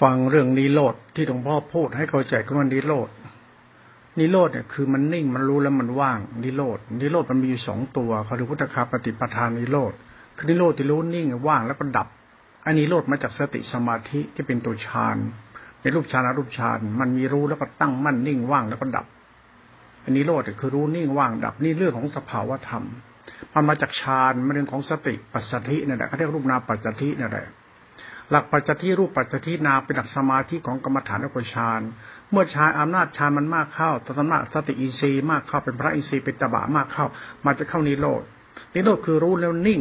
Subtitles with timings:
[0.00, 3.08] ฟังเรื่องนิโรธที่หลวงพ่อพูดให้เข้าใจกันว่านิโรธ
[4.18, 9.92] นิโรธเนี่ยคือมันนิ่งมันรู้แล้วมันว่างนิโรธนิโรธมันมีอยู่สองตัวเขาเรียกพุทธคาปฏิปทานนิโรธ
[10.36, 12.08] คือนิโรธที่รู้นิ่งว่างแล้วก็ดับ
[12.64, 15.16] อันนิโรธมาจากสติสมาธิที่เป็นตัวฌาน
[15.80, 19.06] ในรูปฌานรูปฌานมันมีรู้แล้วก็ตั้งมั่นนิ่งว่างแล้วก็ดับ
[20.04, 22.84] อันนี้โลดคือรู้นิ่งว่างดับนี่เรื่องของสภาวธรรม
[23.54, 27.46] มันมาจากฌานมันเรื่องของสติปัสสธินั่นแหละเขาเรียกรูปนาปัสสธินั่นแหละ
[28.30, 31.80] หลักปัจจที่รูปปัจจที่นาเป็นหลักสมาธิของกรรมฐานและฌาน
[32.30, 37.06] เมื่อฌานอำนาจฌานมันมากเข้าตถนาสติอินทรีย์มากเข้าเป็นพระอินทรีย์เป็นตบะมากเข้า
[37.44, 38.22] มันจะเข้านิโรธ
[38.74, 39.80] นิโรธคือรู้แล้วนิ่ง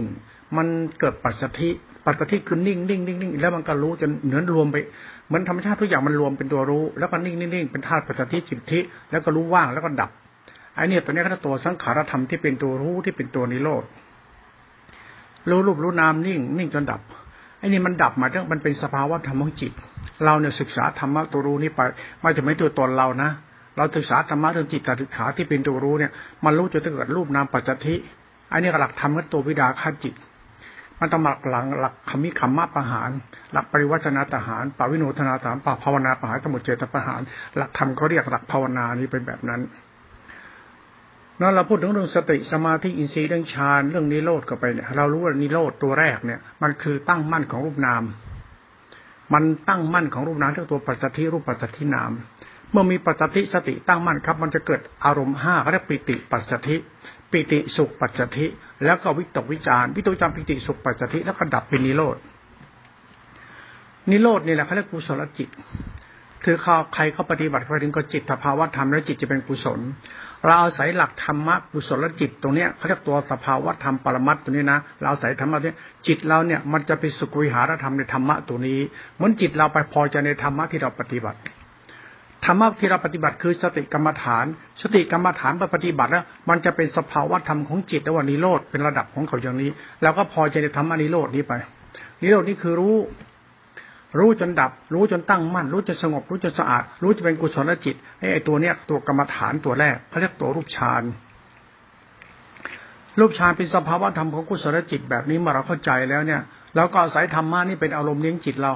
[0.58, 0.68] มัน
[1.00, 1.70] เกิดปัจจทิ
[2.06, 4.78] ปัจจทิคือนิ่งนิ่งนิ่งนิ่งแล้วมันก็รู้จนเหนือรวมไป
[5.28, 8.80] เหมือนธรรมชาติทุกอย่างมันรวมเป็นตัวรู้ แล้วก็นิ่งนิ่งนิ่งเป็นธาตุปัจจทิจิตทิ
[9.12, 10.12] แล้วก็รู้ว่างแล้วก็ดับ
[10.76, 13.84] ไอ้นี่ตัวนี้ก็ตัวสังขารธรรมที่เป็นตัวรู้ที่เป็นตัวนิโรธ
[15.50, 17.02] รู้รูปรู้นามนิ่ง นิ่งจนดับ
[17.64, 19.72] อ้นี่มันดับมาเรื่องมันเป็นสภาวะธรรมของจิต
[20.26, 21.82] เราเนี่ยศึกษาธรรมะตัวรู้นี้ไป
[22.22, 23.30] ไม่จะไม่ตัวตนเรานะ
[23.78, 26.12] เราศึกษาธรรมะเรื่องจิตติขาที่เป็นตัวรู้เนี่ย
[26.46, 27.96] มันรู้จนเกิดรูปนามปัจจทิ
[28.50, 30.14] ไอ้นี่หลักธรรมก็ตัววิดาขั้นจิต
[31.00, 33.10] มันต้องหลักหลังหลักคำมิคำมะประหาร
[33.54, 37.22] หลักปริวัฒนาตหารปวิโนธนาตหารปภาวนาประหารสมุเจตประหาร
[37.58, 39.62] หลักธรรมเขาเรียกหลักภาวนานี้เป็นแบบนั้น
[41.40, 48.04] นั่นเราพูดถึงเรื่องสติสมาธิอินทรีย์เรื่องฌานเรื่องนิโรธก็ไปเนี่ยเรารู้ว่านิโรธตัวแรกเนี่ย มันคือตั้งมั่นของรูปนาม
[49.34, 52.12] มันตั้งมั่นของรูปนามทั้งตัวปัจจัยรูปปัจจัยนาม
[52.72, 56.78] เมื่อมีปัจจัยสติตั้งมั่นครับ มันจะเกิดอารมณ์ห้าเรียกปิติปัจจัย
[57.32, 58.46] ปิติสุขปัจจัย
[58.84, 62.18] แล้วก็วิตกวิจารวิตกวิจารปิติสุขปัจจัยแล้วก็ดับเป็นนิโรธ
[64.10, 65.50] นิโรธนี่แหละเขาเรียกกุศลจิต
[66.44, 69.80] คือเขาใครเขาปฏิบัติไปถึงก็จิตภาวะธรรมแล้วจิตจะเป็นกุศล
[70.46, 75.76] เราอาศัยหลักธรรมะกุศลจิตตรงเนี้ยเขาเรียกตัวสภาวะธรรมปรมัตตัวนี้นะเราอาศัยธรรมะเนี่ย
[76.08, 78.80] จิตเราเนี่ยมันจะไปสุขวิหารธรรมในธรรมะตัวนี้
[79.16, 81.40] เหมือนจิตเราไปพอใจในธรรมะที่เราปฏิบัติ
[82.46, 84.46] ธรรมะที่เราปฏิบัติคือสติกรรมฐาน
[84.82, 89.70] สติกรรมฐานไปปฏิบัติแล้ว มันจะเป็นสภาวะธรรมของจิตและวันนิโรธเป็นระดับของเขาอย่างนี้
[90.04, 91.54] เราก็พอใจในธรรมะนิโรธนี้ไป
[92.22, 92.96] นิโรธนี่คือรู้
[94.20, 101.04] รู้จนดับ รู้จนตั้งมั่น รู้จนสงบ รู้จนสะอาด รู้จะเป็นกุศลจิตไอ้ตัวเนี้ยตัวกรรมฐานตัวแรกเขาเรียกตัวรูปฌาน
[103.20, 106.42] รูปฌานเป็นสภาวะธรรมของกุศลจิตแบบนี้เมื่อเราเข้าใจแล้วเนี่ย
[106.76, 108.74] เราก็อาศัยธรรมะนี่เป็นอารมณ์เลี้ยงจิตเรา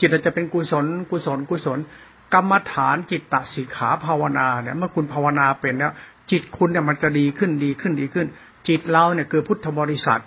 [0.00, 1.78] จิตเราจะเป็นกุศล กุศล กุศล
[2.34, 5.92] กรรมฐานจิตตสิขาภาวนาเนี่ยเมื่อคุณภาวนาเป็นแล้ว
[6.30, 8.26] จิตคุณเนี่ยมันจะดีขึ้นดีขึ้นดีขึ้น
[8.68, 10.20] จิตเราเนี่ยคือพุทธบริษัท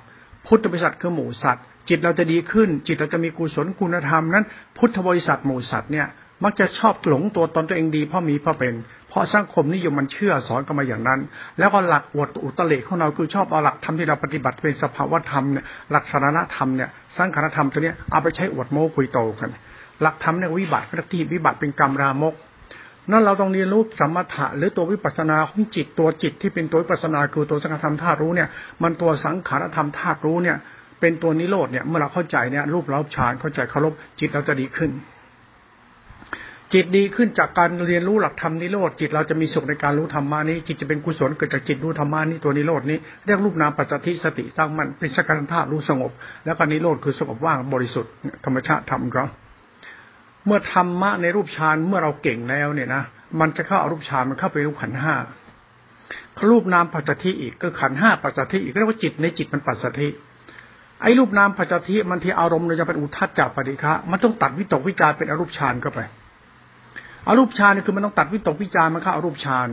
[0.47, 4.45] พุทธบริษัทคือหมู่สัตว์ จิตเราจะดีขึ้น จิตเราจะมีกุศลคุณธรรมนั้น
[4.77, 6.07] พุทธบริษัทหมู่สัตว์เนี่ย
[6.43, 8.73] มักจะชอบหลงตัวตนตัวเองดีเพราะมีเพราะเป็น
[9.09, 11.19] เพราะสังคมนิยมมันเชื่อสอนกันมาอย่างนั้น
[11.59, 19.49] แล้วก็หลักอวดอุตริของเราคือชอบเอาหลักธรรมที่เราปฏิบัติเป็นสภาวธรรมเนี่ยหลักสารณธรรมเนี่ยสังขารธรรมตัวเนี้ยเอาไปใช้อวดโม้คุยโตกัน
[20.01, 22.33] หลักธรรมเนี่ยวิบัติก็ที่วิบัติเป็นกรรมรามก
[23.11, 28.49] นั่นเราต้องเรียนรู้สมถะหรือตัววิปัสนาของจิตตัวจิตที่เป็นตัววิปัสนาคือตัวสังขารธรรมธาตุรู้เนี่ย
[28.83, 30.57] มันตัวสังขารธรรมธาตุรู้เนี่ย
[30.99, 34.91] เป็นตัวนิโรธเนี่ยเมื่อเราเข้าใจเนี่ยรูปเราฌานเข้าใจเคารพจิตเราจะดีขึ้น
[36.73, 46.11] จิตดีขึ้นจากการเรียนรู้หลักธรรมนิโรธจิตเราจะมีสุขในการรู้ธรรมานี้ จิตจะเป็นกุศลเกิดจากจิตรู้ธรรมานี้ตัวนิโรธนี้เรียกรูปนามปัจจิสติสร้างมันเป็นสกการธาตุรู้สงบ
[46.45, 48.11] แล้วก็นิโรธคือสงบว่างบริสุทธิ์
[48.45, 49.23] ธรรมชาติธรรมก็
[50.45, 53.03] เมื่อธรรมะในรูปฌานเมื่อเราเก่งแล้วเนี่ยนะ
[53.39, 55.15] มันจะเข้าอารูปฌานมันเข้าไปรูปขันห้า
[56.49, 60.07] รูปนามปัจจิอีกก็ขันห้าปัจจิอีกเรียกว่าจิตในจิตมันปัจจิ
[61.01, 65.99] ไอ้รูปนามปัจจทิมันที่อารมณ์เราจะเป็นอุทัศจักปฏิฆะมันต้องตัดวิตกวิจารเป็นอรูปฌานเข้าไป
[67.27, 69.67] อรูปฌานนี่คือมันต้องตัดวิตกวิจารมันเข้าอารูปฌาน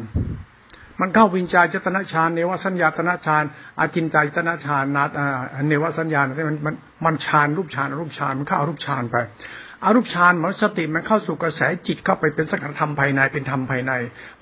[1.00, 3.42] มันเข้าวิญญาจตนาฌานเนวสัญญาตนาฌาน
[3.78, 5.10] อาจินใจตนาฌานนัด
[5.68, 6.74] เนวสัญญาเนี่ยมันมัน
[7.04, 9.16] มันฌานรูปฌานอรูปฌานมันเข้าอารูปฌานไป
[9.84, 13.92] อารูปฌานมันสติมันเข้าสู่กระแสจิตเข้าไปเป็นสังขารธรรมภายในเป็นธรรมภายใน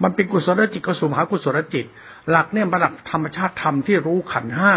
[0.03, 1.85] มันเป็นกุศลจิตก็สู่มหากุศลจิต
[2.31, 4.73] หลักเนี่ยมันหลักธรรมชาติธรรมที่รู้ขันห้า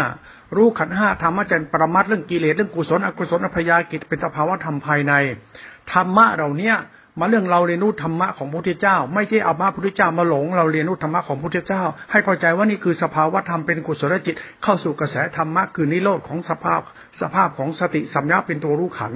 [0.54, 5.12] รู้ขันห้าธรรมะจันปรมัตเรื่องกิเลสเรื่องกุศลอกุศลอภยากิจเป็นสภาวะธรรมภายใน
[5.92, 6.76] ธรรมะเราเนี้ย
[7.20, 16.80] มาเรื่องเราเรียนรู้ธรรมะของพระพุทธเจ้า ไม่ใช่เอามาพระพุทธเจ้ามาหลง เราเรียนรู้ธรรมะของพระพุทธเจ้า ให้เข้าใจว่านี่คือสภาวะธรรมเป็นกุศลจิต เข้าสู่กระแสธรรมะคือนิโรธของสภาพ
[17.20, 19.12] สภาพของสติสัมยาเป็นตัวรู้ขัน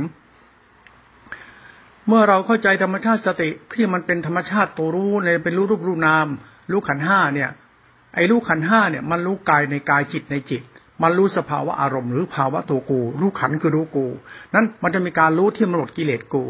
[2.06, 6.28] เมื่อเราเข้าใจธรรมชาติสติที่มันเป็นธรรมชาติตัวรู้ในเป็นรู้รูปรู้นาม
[6.72, 7.50] รู้ขันห้าเนี่ย
[8.14, 10.62] ไอ้รู้ขันห้าเนี่ยมันรู้กายในกายจิตในจิต
[11.02, 14.06] มันรู้สภาวะอารมณ์หรือภาวะตัวกู รู้ขันคือรู้กู
[14.54, 16.44] นั้นมันจะมีการรู้ที่มันหมดกิเลสกู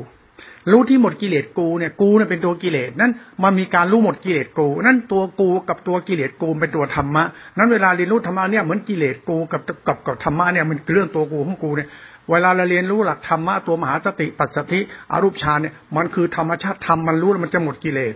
[0.71, 3.13] รู้ที่หมดกิเลสกูเนี่ยกูเนี่ยเป็นตัวกิเลสนั้น
[3.43, 7.25] มันมีการรู้หมดกิเลสกู นั้นตัวกูกับตัวกิเลสกูเป็นตัวธรรมะ
[7.57, 11.89] นั้นเวลาเรียนรู้ธรรมะเนี่ยเหมือนกิเลสกูกับกับกับธรรมะเนี่ยมันเรื่องตัวกูของกูเนี่ย
[12.31, 14.81] เวลาเราเรียนรู้หลักธรรมะตัวมหาสติปัสสติ
[15.13, 18.15] อรูปฌานเนี่ยมันคือธรรมชาติธรรมมันรู้แล้วมันจะหมดกิเลส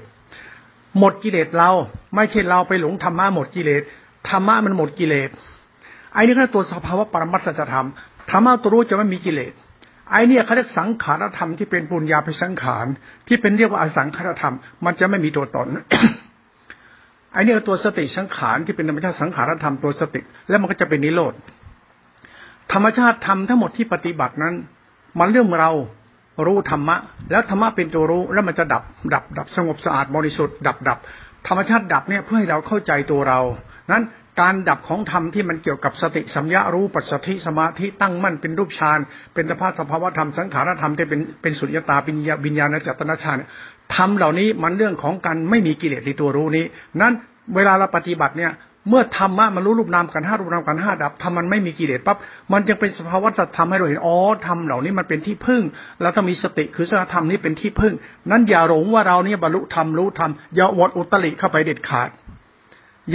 [0.99, 1.71] หมดกิเลสเรา
[2.15, 3.83] ไม่ใช่เราไปหลงธรรมะหมดกิเลส
[4.29, 5.31] ธรรมะมันหมดกิเลส
[6.15, 7.87] ไอ้นี่คือตัวสภาวะปรมัตถธรรม
[8.31, 9.53] ธรรมะตัวรู้จะไม่มีกิเลส
[10.11, 12.87] ไอ้นี่เขาเรียกสังขารธรรมที่เป็นปุญญาเป็นสังขาร
[13.29, 15.69] ที่เป็นเรียกว่าอสังขารธรรม มันจะไม่มีตัวตน
[17.33, 21.35] ไอ้นี่ตัวสติสังขารที่เป็นธรรมชาติสังขารธรรมตัวสติ แล้วมันก็จะเป็นนิโรธ
[22.73, 24.55] ธรรมชาติธรรมทั้งหมดที่ปฏิบัตินั้น
[25.19, 25.71] มันเรื่องเรา
[26.47, 26.97] รู้ธรรมะ
[27.31, 28.83] แล้วธรรมะเป็นตัวรู้แล้วมันจะดับ
[29.15, 30.99] ดับ ดับสงบสะอาดบริสุทธิ์ดับดับ
[31.49, 33.41] ธรรมชาติดับเนี่ยเพื่อให้เราเข้าใจตัวเรา
[33.91, 34.03] นั้น
[34.41, 38.99] การดับของธรรมที่มันเกี่ยวกับสติสัมยารู้ปัสสธิสมาธิตั้งมั่นเป็นรูปฌาน
[39.35, 43.39] เป็นสภาพสภาวธรรมสังขารธรรมที่เป็นเป็นสุญญตาปิญญาวิญญาณจัตนาฌาน
[43.95, 46.65] ธรรมเหล่านี้มันเรื่องของการไม่มีกิเลสในตัวรู้นี้
[47.01, 47.13] นั้น
[47.55, 48.53] เวลาเราปฏิบัติเนี่ย
[48.89, 52.17] เมื่อธรรมะมันรู้รูปนามกันห้ารูปนามกันห้าดับทำมันไม่มีกิเลสปั๊บ
[52.53, 54.17] มันยังเป็นสภาวะธรรมให้เราเห็นอ๋อ
[54.47, 55.63] ธรรมเหล่านี้มันเป็นที่พึ่ง
[56.01, 57.95] แล้วต้องมีสติคือสภธรรมนี้เป็นที่พึ่ง
[58.31, 62.09] นั้นอย่าหลงว่าเราเนี่ยบรรลุธรรมรู้ธรรมอย่าวดอุตริเข้าไปเด็ดขาด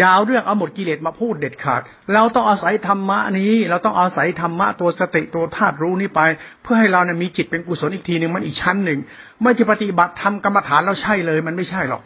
[0.02, 1.82] ยาวเรื่องเอาหมดกิเลสมาพูดเด็ดขาด
[2.14, 6.22] เราต้องอาศัยธรรมะนี้ เราต้องอาศัยธรรมะตัวสติตัวธาตุรู้นี้ไป
[6.64, 9.00] เพื่อให้เราเนี่ยมีจิตเป็นกุศลอีกทีหนึ่งมันอีกชั้นหนึ่ง
[9.42, 12.02] ไม่จะปฏิบัติทำกรรมฐานเราใช่เลย มันไม่ใช่หรอก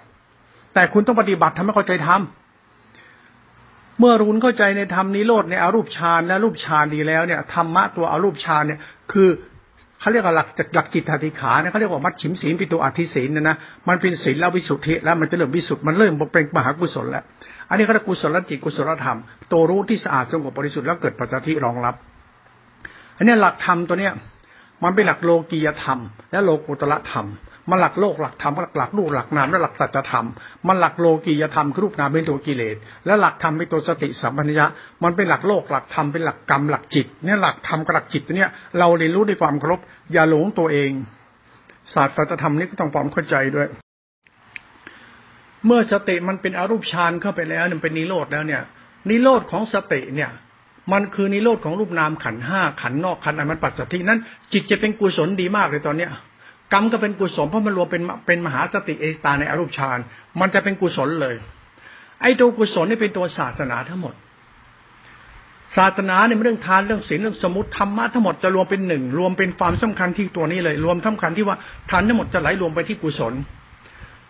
[0.74, 2.22] แต่คุณต้องปฏิบัติทำให้เข้าใจธรรม
[4.00, 8.80] เมื่อรุนเข้าใจในธรรมนิโรธในอารูปฌานและรูปฌานดีแล้วเนี่ยธรรมะตัวอารูปฌานเนี่ย
[9.12, 9.30] คือ
[10.00, 13.56] เขาเรียกว่าหลักหลักจิตติขาเนี่ยเขาเรียกว่ามัดฉิมศีลปิตัวอธิศีลนะนะ
[13.88, 17.24] มันเป็นศีลแล้ววิสุทธิแล้วมันจะเริ่มวิสุทธิมันเริ่มเป็นมหากุศลแล้ว
[17.70, 19.18] อันนี้เขาเรียกุศลจิตกุศลธรรม
[19.52, 21.96] ตัวรู้ที่สะอาดสงบบริสุทธิ์แล้วเกิดปัจจัยรองรับ
[23.18, 24.14] อันนี้หลักธรรมตัวเนี้ย
[24.84, 26.00] มันเป็นหลักโลกียธรรม
[26.32, 27.28] และโลกุตละธรรม
[27.70, 30.28] มันหลักโลกหลักธรรมหลักหลักรูปหลักนามและหลักสัจธรรม
[30.68, 32.76] มันหลักโลกียธรรมคือรูปนามเป็นตัวกิเลส
[33.06, 34.66] และหลักธรรมเป็นตัวสติสัมปัญญะ
[35.04, 38.50] มันเป็นหลักโลกหลักธรรมเป็นหลักกรรมหลักจิต เนี่ยหลักธรรมกับหลักจิตเนี่ย
[38.80, 39.80] เราเรียนรู้ด้วยความเคารพ
[40.14, 40.92] อย่าหลงตัวเอง
[41.94, 43.68] ศาสตร์สัจธรรมนี้ก็ต้องความเข้าใจด้วย
[45.66, 48.62] เมื่อสติมันเป็นอรูปฌานเข้าไปแล้วมันเป็นนิโรธแล้วเนี่ย
[49.10, 50.32] นิโรธของสติเนี่ย
[50.94, 54.20] มันคือนิโรธของรูปนามขันห้าขันนอกขันอันมันปัจจัยนั้น
[54.54, 56.12] จิตจะเป็นกุศลดีมากเลยตอนเนี้ย
[56.74, 59.98] กรรมก็เป็นกุศลเพราะมันรวมเป็นเป็นมหาสติเอตาในอรูปฌาน
[60.40, 61.36] มันจะเป็นกุศลเลย
[62.22, 64.14] ไอ้ตัวกุศลนี่เป็นตัวศาสนาทั้งหมด
[65.78, 71.58] ศาสนาในเรื่องทานเรื่องศีลเรื่องสมุติธรรมะทั้งหมดจะรวมเป็นหนึ่งรวมเป็นความสำคัญที่ตัวนี้เลย รวมสำคัญที่ว่า
[71.92, 73.34] ทานทั้งหมดจะไหลรวมไปที่กุศล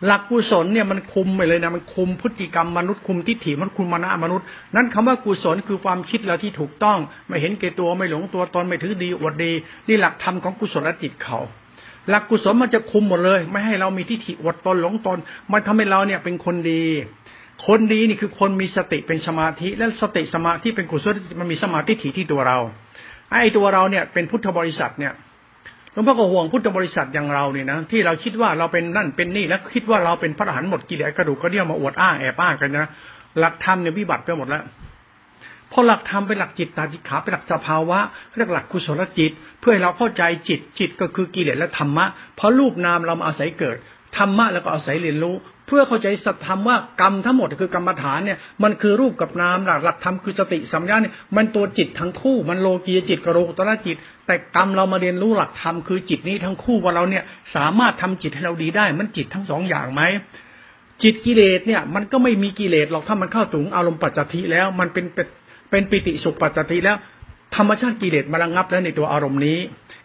[0.06, 4.46] หลักกุศลเนี่ยมันคุมไปเลยนะมันคุมพฤติกรรมมนุษย์คุมทิฏฐิมันคุมมนะมนุษย์
[4.76, 6.98] นั้นคำว่ากุศลคือความคิดเราที่ถูกต้อง
[7.28, 9.52] ไม่เห็นเกตัวไม่หลงตัวตนไม่ถือดีอวดดี
[9.88, 11.40] นี่หลักธรรมของกุศลจิตเขา
[12.10, 15.18] หลักกุศลมันจะคุมหมดเลย ไม่ให้เรามีทิฏฐิอดตนหลงตน
[15.52, 16.84] มันทำให้เราเนี่ยเป็นคนดี
[17.68, 22.58] คนดีนี่คือคนมีสติเป็นสมาธิ และสติสมาธิเป็นกุศลมันมีสมาธิที่ตัวเรา
[23.32, 25.14] ไอ้ตัวเราเนี่ยเป็นพุทธบริษัทเนี่ย
[25.94, 32.86] หลวงพ่อก็ห่วงพุทธบริษัทอย่างเราเนี่ยนะที่เราคิดว่าเราเป็นนั่นเป็นนี่แล้วคิดว่าเราเป็นพระอรหันต์หมดกิเลสกระดูกก็เดี่ยวมาอวดอ้างแอบอ้างกันนะ
[33.40, 34.64] หลักธรรมเนี่ยวิบัติไปหมดแล้ว
[35.74, 38.00] พราะหลักธรรมเป็นหลักจิตตาจิขาเป็นหลักสภาวะ
[38.36, 42.06] เรียกหลักกุศลจิต เพื่อให้เราเข้าใจจิตจิตก็คือกิเลสและธรรมะ
[42.36, 43.78] เพราะรูปนามเรามาอาศัยเกิด
[44.18, 45.36] ธรรมะแล้วก็อาศัยเรียนรู้
[45.68, 57.24] เพื่อเข้าใจสัจธรรมว่ากรรมทั้งหมดคือกรรมฐานเนี่ยมันคือรูปกับนามหลักหลักธรรมคือสติสัมยาเนี่ยมันตัวจิตทั้งคู่มันโลกียจิตกับโลกุตระจิต แต่กรรมเรามาเรียนรู้หลักธรรมคือจิตนี้ทั้งคู่ว่าเราเนี่ย
[57.56, 60.02] สามารถทำจิตให้เราดีได้มันจิตทั้งสองอย่างไหม
[61.04, 65.06] จิตกิเลสเนี่ยมันก็ไม่มีกิเลสหรอกถ้ามันเข้าถึงอารมณ์ปัจจทิแล้ว มันเป็น
[65.72, 66.98] เป็นปิติสุขปัจจติแล้ว
[67.56, 69.60] ธรรมชาติกิเลสมาระงับแล้วในตัวอารมณ์นี้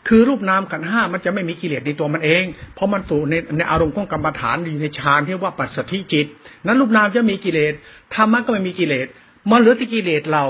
[0.06, 6.26] คือรูปนามขันห้ามันจะไม่มีกิเลสในตัวมันเอง เพราะมันสู่ในในอารมณ์ของกรรมฐานอยู่ในฌานที่ว่าปัจสถิจิต
[6.66, 7.72] นั้นรูปนามจะมีกิเลส
[8.14, 9.06] ธรรมะก็ไม่มีกิเลส
[9.50, 10.44] มันเหลือที่กิเลสเรา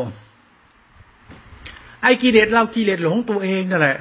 [2.03, 3.99] ไอ้กิเลสเรากิเลสหลงตัวเองนั่นแหละ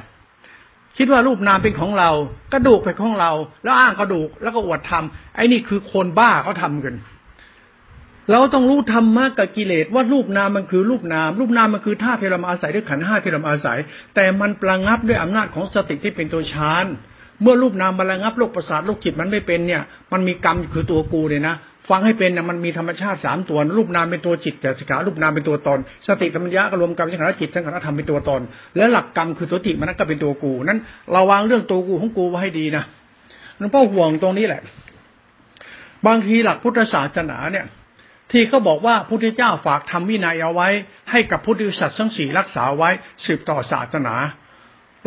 [0.97, 2.09] คิดว่ารูปนามเป็นของเรา
[2.53, 3.31] กระดูกเป็นของเรา
[3.63, 6.95] แล้วอ้างกระดูกแล้วก็อวดทำไอ้นี่คือคนบ้าเขาทำกัน
[8.31, 13.77] เราต้องรู้ธรรมะกับกิเลสว่ารูปนามมันคือรูปนาม รูปนามมันคือธาตุที่เรามาอาศัยด้วยขันห้าที่เรามาอาศัย
[14.15, 16.85] แต่มันปลังับด้วยอำนาจของสติที่เป็นตัวฌาน
[17.41, 19.81] เมื่อรูปนามมันระงับโลกประสาทโลกจิตมันไม่เป็นเนี่ย
[20.11, 21.55] มันมีกรรมคือตัวกูเนี่ยนะ
[21.89, 28.41] ฟังให้เป็นเนี่ยมันมีธรรมชาติสามตัว รูปนามเป็นตัวจิตแต่สขารูปนามเป็นตัวตน สติธรรมยะก็รวมกรรมสังขารจิตสังขารธรรมเป็นตัวตน
[28.77, 30.79] และหลักกรรมคือตัวติมันก็เป็นตัวกูนั้น
[31.11, 32.83] เราวางเรื่องตัวกูของกูไว้ให้ดีนะ
[33.57, 34.61] หลวงพ่อห่วงตรงนี้แหละ
[36.07, 37.65] บางทีหลักพุทธศาสนาเนี่ย
[38.31, 40.69] ที่เขาบอกว่าพุทธเจ้าฝากทำวินัยเอาไว้
[41.11, 42.89] ให้กับพุทธศาสนาทั้งสี่รักษาไว้
[43.25, 44.15] สืบต่อศาสนา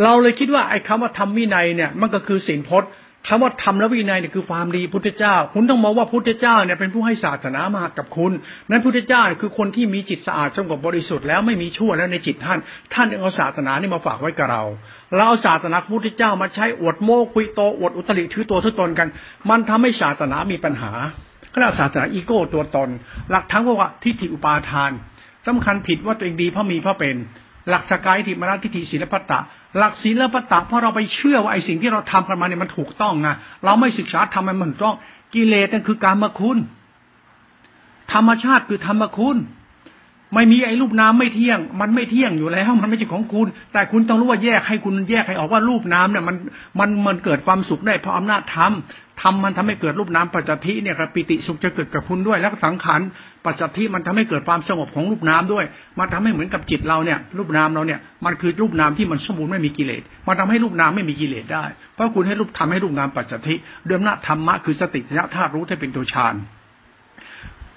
[0.03, 2.91] เราเลยคิดว่าไอ้คำว่าทำวินัยเนี่ยมันก็คือศีลพจน์
[3.29, 8.33] คำว่าธรรมและวินัยเนี่ยคือความดีพุทธเจ้า คุณต้องมองว่าพุทธเจ้าเนี่ยเป็นผู้ให้ศาสนามากับคุณ
[8.71, 12.59] นั้นพุทธเจ้าคือคนที่มีจิตสะอาดสงบบริสุทธิ์แล้วไม่มีชั่วแล้วในจิตท่าน
[12.95, 14.63] ท่านเอาศาสนานี่มาฝากไว้กับเรา
[15.15, 19.09] เราเอาศาสนาพุทธเจ้ามาใช้อวดโม้คุยโตอวดอุตริถือตัวทุตนกัน
[19.51, 20.93] มันทำให้ศาสนามีปัญหา
[21.55, 22.89] ขณะศาสนาอีโก้ตัวตน
[23.31, 24.91] หลักทั้งว่าทิฏฐิอุปาทาน
[25.47, 27.17] สำคัญผิดว่าตัวเองดีเพราะมีเพราะเป็น
[27.69, 29.39] หลักสกายทิมรณทิฏฐิศีลพัตตะ
[29.79, 33.29] หลักศีลปตะเพราะเราไปเชื่อว่าไอ้สิ่งที่เราทำกันมาเนี่ยมันถูกต้องไง
[33.65, 34.97] เราไม่ศึกษาทำมันมันถูกต้อง
[35.35, 36.59] กิเลสนั่นคือการมาคุณ
[38.13, 39.37] ธรรมชาติคือธรรมคุณ
[40.35, 46.37] ไม่มีไอ้รูปน้ำไม่เที่ยง มันไม่เที่ยงอยู่แล้ว มันไม่ใช่ของคุณ แต่คุณต้องรู้ว่าแยกให้คุณแยกให้ออกว่ารูปน้ำเนี่ยมัน
[46.79, 48.73] มันมันเกิดความสุขได้เพราะอำนาจธรรม
[49.21, 53.01] ทำมันทำให้เกิดรูปน้ำปัจจทิเนี่ยครับปิติสุขจะเกิดกับคุณด้วย แล้วสังขาร
[53.45, 55.65] ปัจจทิมันทำให้เกิดความสงบของรูปน้ำด้วย
[55.99, 63.55] มันทำให้เหมือนกับจิตเราเนี่ย รูปน้ำเราเนี่ยมันคือรูปน้ำที่มันสมบูรณ์ไม่มีกิเลสมันทำให้รูปน้ำไม่มีกิเลสได้ เพราะคุณให้รูปทำให้รูปน้ำปัจจทิ
[63.87, 66.35] เดิมนาธรรมะคือสติสัญญาธาตุรู้ที่เป็นตัวฌาน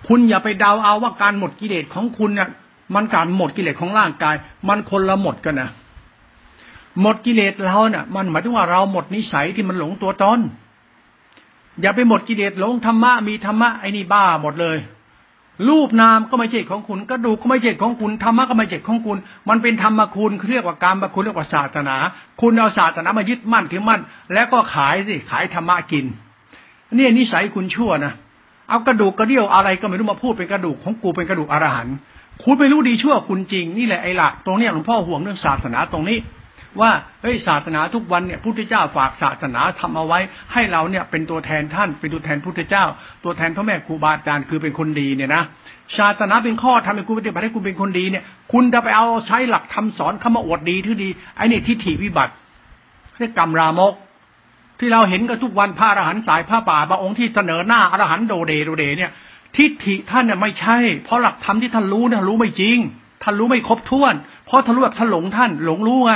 [0.07, 2.49] คุณอย่าไปเดาเอาว่าการหมดกิเลสของคุณเนี่ย
[2.95, 4.35] มันการหมดกิเลสของร่างกาย
[4.67, 5.69] มันคนละหมดกันนะ
[7.01, 10.39] หมดกิเลสเราเนี่ยมันหมายถึงว่าเราหมดนิสัยที่มันหลงตัวตน
[11.83, 14.77] อย่าไปหมดกิเลสหลงธรรมะมีธรรมะไอ้นี่บ้าหมดเลย
[15.69, 19.17] รูปนามก็ไม่ใช่ของคุณกระดูกก็ไม่ใช่ของคุณธรรมะก็ไม่ใช่ของคุณ
[19.49, 21.95] มันเป็นธรรมคุณเรียกว่าการมคุณเรียกว่าศาสนา
[22.41, 24.01] คุณเอาศาสนามายึดมั่นถือมั่น
[24.33, 26.05] แล้วก็ขายสิขายธรรมะกิน
[26.95, 28.13] เนี่ยนิสัยคุณชั่วนะ
[28.69, 31.87] เอากระดูกกระเดี่ยวอะไรก็ไม่รู้มาพูดเป็นกระดูกของกูเป็นกระดูกอรหัน
[32.43, 36.17] คุณไม่รู้ดีชั่วคุณจริงนี่แหละไอ้หลักตรงนี้หลวงพ่อห่วงเรื่องศาสนาตรงนี้
[36.81, 40.19] ว่าเฮ้ยศาสนาทุกวันเนี่ยพุทธเจ้าฝากศาสนาทำเอาไว้
[40.53, 42.85] ให้เราเนี่ยเป็นตัวแทนท่านเป็นตัวแทนพุทธเจ้า
[43.23, 45.43] ตัวแทนพระแม่ครูบาอาจารย์คือเป็นคนดีเนี่ยนะ
[45.97, 52.33] ศาสนาเป็นข้อทำให้คุณปฏิบัติให้คุณเป็นคนดีเนี่ย คุณจะไปเอาใช้หลักทำสอนเข้ามาอวดดีที่ดีไอ้นี่ทิฏฐิวิบัติ
[53.17, 53.93] เรียกกรรมรามก
[54.79, 59.11] ที่เราเห็นกันทุกวันพระอรหันต์สายพระป่าบางองค์ที่เสนอหน้าอรหันต์โดเดโดเดเนี่ย
[59.55, 62.77] ทิฏฐิท่านเนี่ยไม่ใช่ เพราะหลักธรรมที่ท่านรู้เนี่ยรู้ไม่จริง
[63.23, 64.13] ท่านรู้ไม่ครบถ้วน
[64.45, 66.13] เพราะท่านรู้แบบท่านหลงท่านหลงรู้ไง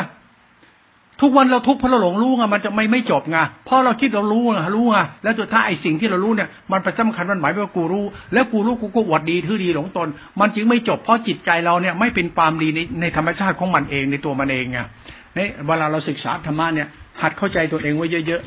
[1.22, 10.08] ทุกวันเราทุกข์เพราะเราหลงรู้ไงมันจะไม่ไม่จบไงเพราะเราคิดเรารู้ไงรู้ไงแล้วถ้าไอสิ่งที่เรารู้เนี่ยมันประจำคัญมันหมายว่ากูรู้ แล้วกูรู้กูก็อวดดีทื่อดีหลงตน
[10.40, 14.80] มันจึงไม่จบเพราะจิตใจเราเนี่ยไม่เป็นความดีในในธรรมชาติของมันเองในตัวมันเองไง
[15.38, 16.88] นี่เวลาเราศึกษาธรรมะเนี่ย
[17.22, 18.42] หัดเข้าใจตัวเองไว้เยอะ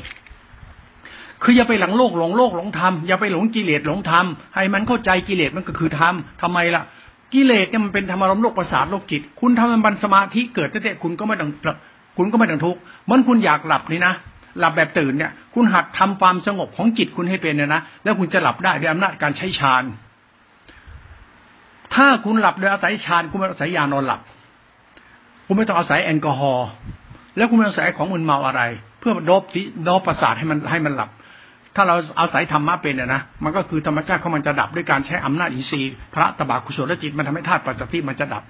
[0.69, 4.25] ๆคืออย่าไปหลังโลกหลงโลกหลงธรรมอย่าไปหลงกิเลสหลงธรรม
[4.55, 6.83] ให้มันเข้าใจกิเลสมันก็คือธรรมทำไมล่ะ
[7.33, 11.51] กิเลสเนี่ยมันเป็นธรรมารมโลกประสาทโลกจิต คุณทำมันบันสมาธิเกิดแต่คุณก็ไม่ต้อง
[12.17, 14.13] คุณก็ไม่ต้องทุกข์มันคุณอยากหลับนี่นะ
[14.59, 19.83] หลับแบบตื่นเนี่ย คุณหัดทำความสงบของจิตคุณให้เป็นเนี่ยนะแล้วคุณจะหลับได้ด้วยอำนาจการใช้ฌาน
[21.95, 24.21] ถ้าคุณหลับโดยอาศัยฌานคุณไม่อาศัยยานอนหลับ
[25.45, 26.67] คุณไม่ต้องอาศัยแอลกอฮอล์
[27.37, 28.61] แล้วคุณไม่อาศัยของมึนเมาอะไร
[28.99, 29.43] เพื่อดบ
[29.83, 31.09] โดบประสาทให้มันให้มันหลับ
[31.75, 38.43] ถ้าเราอาศัยธรรมะเป็นนะมันก็คือธรรมชาติของมันจะดับด้วยการใช้อำนาจอินทรีย์พระตบะกุศลจิตมันทำให้ธาตุปัจจุบันมันจะดับ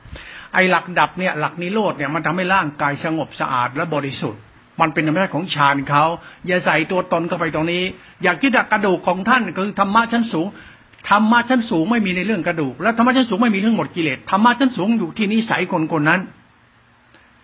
[0.54, 4.42] ไอ้หลักดับเนี่ยหลักนิโรธเนี่ยมันทำให้ร่างกายสงบสะอาดและบริสุทธิ์
[4.82, 6.04] มันเป็นธรรมชาติของฌานเขา
[6.48, 7.84] อย่าใส่ตัวตนเข้าไปตรงนี้
[8.24, 10.48] อยากคิดกระดูกของท่านคือธรรมะชั้นสูง
[11.10, 16.22] ธรรมะชั้นสูงไม่มีในเรื่องกระดูก และธรรมะชั้นสูงไม่มีเรื่องหมดกิเลสธรรมะชั้นสูงอยู่ที่นิสัยคนคนนั้น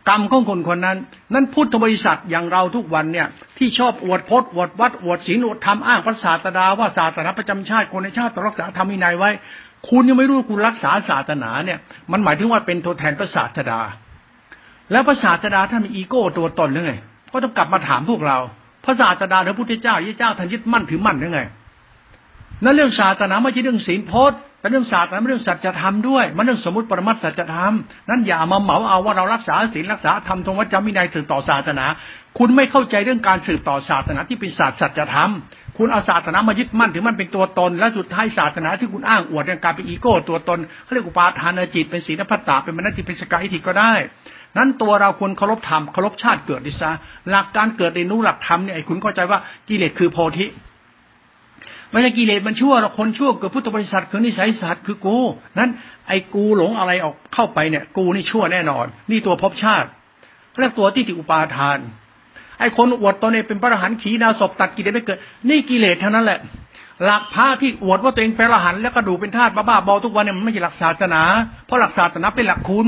[0.10, 0.98] กรรมของคนคนนั้น
[1.34, 9.30] นั้นพุทธบริษัทอย่างเราทุกวันเนี่ยที่ชอบอวดพจน์อวดวัดอวดศีลอวดธรรมอ้างพระศาสดาว่าศาสนาประจำชาติคนในชาติต้องรักษาธรรมวินัยไว้
[9.90, 11.80] คุณยังไม่รู้คุณรักษาศาสนาเนี่ย
[12.12, 13.80] มันหมายถึงว่าเป็นตัวแทนพระศาสดา
[14.92, 16.94] แล้วพระศาสดาท่านมีอีโก้ตัวตนหรือไง
[17.32, 18.38] ก็ต้องกลับมาถามพวกเรา
[18.86, 21.42] พระศาสดาหรือพุทธเจ้ายี่เจ้าท่านยึดมั่นถือมั่นหรือไง
[22.64, 27.74] นั่นเรื่องศาสนาไม่ใช่เรื่องศีลพจน์แต่เรื่องศาสนาเรื่องสัจธรรมด้วย มันเรื่องสมมติปรมัตสัจธรรม
[28.10, 31.86] นั้นอย่ามาเหมาเอาว่าเรารักษาศีลรักษาธรรมตรงวัจจามินัยสืบต่อศาสนา
[32.38, 35.32] คุณไม่เข้าใจเรื่องการสืบต่อศาสนาที่เป็นศาสตร์สัจธรรม
[35.78, 43.94] คุณเอาศาสนามายึดมั่นถือมันเป็นตัวตน และสุดท้ายศาสนาที่คุณอ้างอวดในการเป็นอีโก้ตัวตนเขาเรียกอุปาทานจิตเป็นศีลพัตตาเป็นมนติเป็นสกายทิก็ได้
[44.58, 46.92] นั้นตัวเราควรเคารพธรรมเคารพชาติเกิดดิซะ
[47.30, 50.46] หลักการเกิดในนู้หลักธรรมเนี่ยไอ้คุณเข้าใจว่ากิเลสคือโพธิ
[51.92, 55.18] ไม่ใช่กิเลสมันชั่วเราคนชั่วเกิดพุทธบริษัทคือนิสัยสัตว์คือกู
[55.60, 55.70] นั้น
[56.08, 59.88] ไอ้กูหลงอะไรออกเข้าไปเนี่ย กูนี่ชั่วแน่นอน นี่ตัวภพชาติ
[60.60, 61.78] เรียกตัวที่ติอุปาทาน
[62.60, 65.18] ไอ้คนอวดตนเองเป็นพระอรหันต์ขีนาศพตัดกิเลสไม่เกิด
[65.50, 66.40] นี่กิเลสเท่านั้นแหละ
[67.06, 71.22] หลักพระที่อวดว่าตัวเองเป็นพระอรหันต์แล้วก็ดูเป็นธาตุบ้าๆบอทุกวันเนี่ยมันไม่ใช่หลักศาสนา
[71.66, 72.88] เพราะหลักศาสนาเป็นหลักคุณ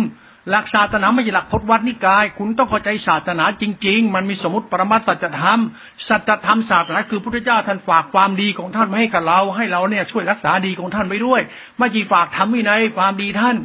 [0.52, 5.60] หลักศาสนาไม่ใช่หลักพจนวัดนิกาย คุณต้องเข้าใจศาสนาจริง ๆ มันมีสมมติปรมัตสัจธรรม
[6.08, 11.42] สัจธรรมศาสนาคือพระเจ้าท่านฝากความดีของท่านมาให้กับเรา ให้เราเนี่ยช่วยรักษาดีของท่านไว้ด้วย
[11.78, 13.58] ไม่จีฝากทำวินัยความดีท่าน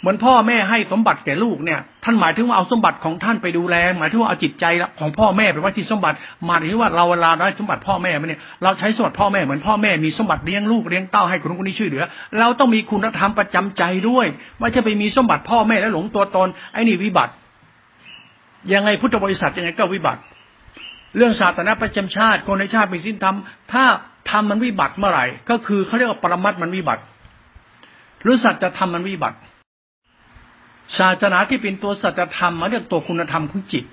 [0.00, 4.64] เหมือนพ่อแม่ให้สมบัติแก่ลูกเนี่ย ท่านหมายถึงว่าเอาสมบัติของท่านไปดูแล หมายถึงว่าเอาจิตใจ
[5.00, 12.04] ของพ่อแม่ไปไว้ที่สมบัติหมายถึงว่าเราเวลาได้สมบัติพ่อแม่มเนี่ยเราใช้สมบัติพ่อแม่เหมือนพ่อแม่มีสมบัติเลี้ยงลูกเลี้ยงเต้าให้คนคนนี้ช่วยเหลือ
[12.38, 14.26] เราต้องมีคุณธรรมประจำใจด้วย
[14.58, 17.32] ไม่ใช่ไปมีสมบัติพ่อแม่แล้วหลงตัวตนไอ้นี่วิบัติ
[18.72, 20.20] ยังไงพุทธบริษัทยังไงก็วิบัติ
[21.16, 23.36] เรื่องศาสนาประจำชาติคนในชาติมีสิ้นธรรม
[23.72, 23.84] ถ้า
[24.30, 27.02] ทำมันวิบัติเมื่อไหร่ ก็คือเขาเรียกว่าปรมัตมันวิบัติ
[28.22, 29.36] หรือสัจธรรมมันวิบัติ
[30.98, 33.84] ศาสนาที่เป็นตัวสัจธรรมมาเรียกตัวคุณธรรมของจิต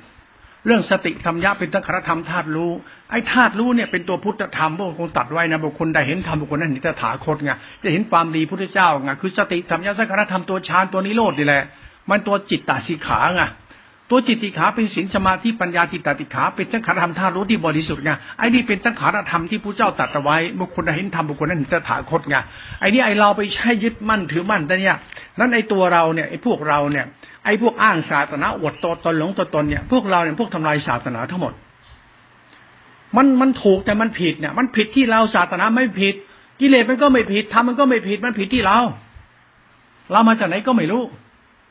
[0.66, 2.72] เรื่องสติธรรมยะเป็นตั้งครธรรมธาตุรู้
[3.12, 7.52] ไอ้ธาตุรู้เนี่ยเป็นตัวพุทธธรรมพวกคนตัดไว้นะบุคคลได้เห็นธรรมบุคคลนั้นเห็นตถาคตไง
[7.84, 11.64] จะเห็นความดีพุทธเจ้าไงคือสติธรรมยะสังคารธรรมตัวฌานตัวนิโรธนี่แหละ
[12.10, 13.42] มันตัวจิตตาสิขาไง
[14.10, 22.36] ตัวจิตติขาเป็นศีลสมาธิปัญญาจิตตติขาเป็นสังขารธรรมธาตุรู้ที่บริสุทธิ์ไงไอ้นี่เป็นสังขารธรรมที่พระเจ้าตรัสไว้บุคคลเห็นธรรมบุคคลนั้นเห็นตถาคตไง
[22.80, 24.98] ไอ้นี่ไอ้เราไปใช้ยึดมั่นถือมั่นแต่เนี่ย
[25.40, 27.06] นั้นไอ้ตัวเราเนี่ยไอ้พวกเราเนี่ย
[27.46, 31.54] ไอ้พวกอ้างศาสนาอวดตัวตนหลงตัวตนเนี่ยพวกเราเนี่ยพวกทำลายศาสนาทั้งหมด
[33.16, 36.16] มันมันถูกแต่มันผิดเนี่ย มันผิดที่เราศาสนาไม่ผิด
[36.60, 38.80] กิเลสมันก็ไม่ผิดทำมันก็ไม่ผิดมันผิดที่เรา
[40.12, 41.04] เรามาจากไหนก็ไม่รู้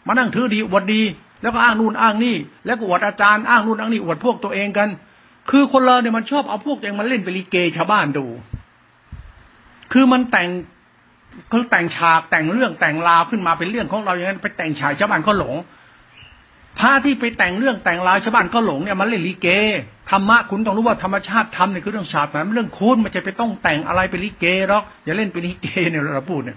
[0.06, 1.02] มานั่งถือดีอวดดี
[1.42, 4.88] แล้วก็อ้างนู่นอ้างนี่ แล้วก็อวดอาจารย์อ้างนู่นอ้างนี่อวดพวกตัวเองกัน
[5.50, 8.26] คือคนเราเนี่ยมันชอบเอาพวกตัวเองมาเล่นเป็นลิเกชาวบ้านดู
[9.92, 10.48] คือมันแต่ง
[11.48, 15.56] เขาแต่งฉากแต่งเรื่องแต่งราวขึ้นมาเป็นเรื่องของเราอย่างนั้นไปแต่งฉากชาวบ้านก็หลง
[16.78, 19.48] พระที่ไปแต่งเรื่องแต่งราวชาวบ้านก็หลงเนี่ยมันเล่นลิเก
[20.10, 26.56] ธรรมะคุณต้องรู้ว่าธรรมชาติธรรมเนี่ยคือเรื่องศาสตร์มันเรื่องคุณมันจะไปต้องแต่งอะไรเป็นลิเกหรอกอย่าเล่นเป็นลิเกเนี่ยเราพูดเนี่ย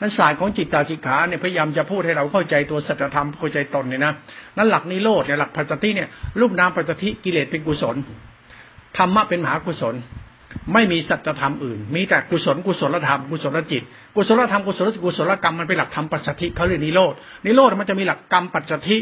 [0.00, 4.12] นั้นศาสตร์ของจิตตาจิขาเนี่ยพยายามจะพูดให้เราเข้าใจตัวสัจธรรมเข้าใจตนเนี่ยนะ
[4.56, 6.08] นั้นหลักนิโรธเนี่ยหลักปัจจิเนี่ย
[6.40, 7.96] รูปนามปัจจิกิเลสเป็นกุศล
[8.96, 9.94] ธรรมะเป็นมหากุศล
[10.72, 13.82] ไม่มีสัจธรรมอื่น มีแต่กุศลกุศลธรรมกุศลจิต
[14.14, 18.96] กุศลธรรมกุศลกุศลกรรมมันเป็นหลักธรรมปัจจทิเขาเรียกนิโรดนิโรธมันจะมีหลักกรรมปัจจทิ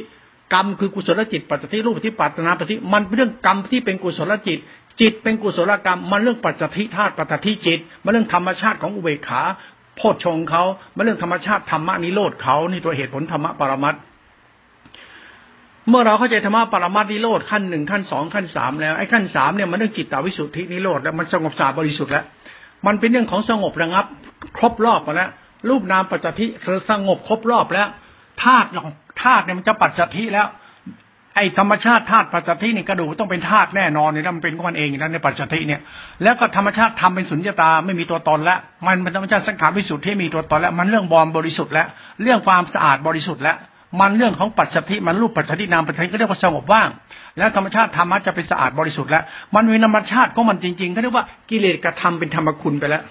[0.52, 4.58] กรรมคือกุศลจิตปัจจทิรูปที่ปัตนาปัจจิมันเป็นเรื่องกรรมที่เป็นกุศลจิต
[5.00, 9.42] จิตเป็นกุศลกรรม มันเรื่องปัจจทิธาตุปัจจทิจิต มันเรื่องธรรมชาติของอุเบกขา
[10.02, 10.62] พชฌงเขา
[10.96, 13.94] มันเรื่องธรรมชาติธรรมะนิโรธเขานี่ตัวเหตุผลธรรมะปรมัต
[15.88, 22.24] เมื่อเราเข้าใจธรรมะปรมัตนิโรธขั้นหนึ่งขั้นสองขั้นสามแล้วไอ้ขั้นสามเนี่ยมันเรื่องจิตตวิสุทธินิโรธแล้วมันสงบสาบริสุทธิ์แล้ว
[22.86, 24.06] มันเป็นเรื่องของสงบระงับ
[24.56, 25.30] ครบรอบแล้ว
[25.68, 27.88] รูปนามปัจจทิคือสงบครบรอบแล้ว
[28.42, 28.68] ธาตุ
[29.22, 30.46] ธาตุเนี่ยมันจะปัจจทิแล้ว
[31.36, 35.80] ไอ้ธรรมชาติธาตุปัจจทินี่กระดูกต้องเป็นธาตุแน่นอนเนี่ยมันเป็นของมันเองนะในปัจจทิเนี่ย
[36.22, 41.86] แล้วก็ธรรมชาติทำเป็นสุญญตาไม่มีตัวตนแล้วมันเป็นธรรมชาติสังขารบริสุทธิ์ที่มีตัวตนแล้วมันเรื่องบอมบริสุทธิ์แล้ว
[42.22, 43.56] เรื่องความสะอาดบริสุทธิ์แล้ว
[44.00, 46.88] มันเรื่องของปัจจัติมันรูปปัจจัตินามปัจจัติก็เรียกว่าสงบว่าง
[47.38, 49.22] แล้วธรรมชาติธรรมะจะเป็นสะอาดบริสุทธิ์แล้ว
[49.54, 53.02] มันมีธรรมชาติของมันจริงๆเขาเรียกว่ากิเลสกระทำเป็นธรรมคุณไปแล้ว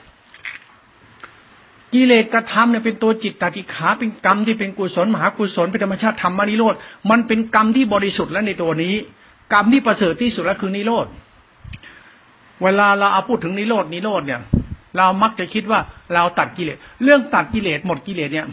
[1.94, 6.76] กิเลสกระทำเนี่ยเป็นตัวจิตตติขาเป็นกรรมที่เป็นกุศลมหากุศลเป็นธรรมชาติธรรมนิโรธ
[7.10, 8.94] มันเป็นกรรมที่บริสุทธิ์แล้วในตัวนี้
[9.54, 11.06] กรรมที่ประเสริฐที่สุดแล้วคือนิโรธ
[12.64, 14.42] เวลาเราเอาพูดถึงนิโรธนิโรธเนี่ย
[14.98, 15.80] เรามักจะคิดว่า
[16.14, 18.48] เราตัดกิเลส เรื่องตัดกิเลสหมดกิเลสเนี่ย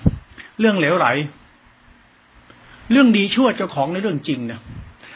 [0.60, 1.06] เรื่องเหลวไหล
[2.92, 4.58] เรื่องดีชั่วเจ้าของในเรื่องจริงนะ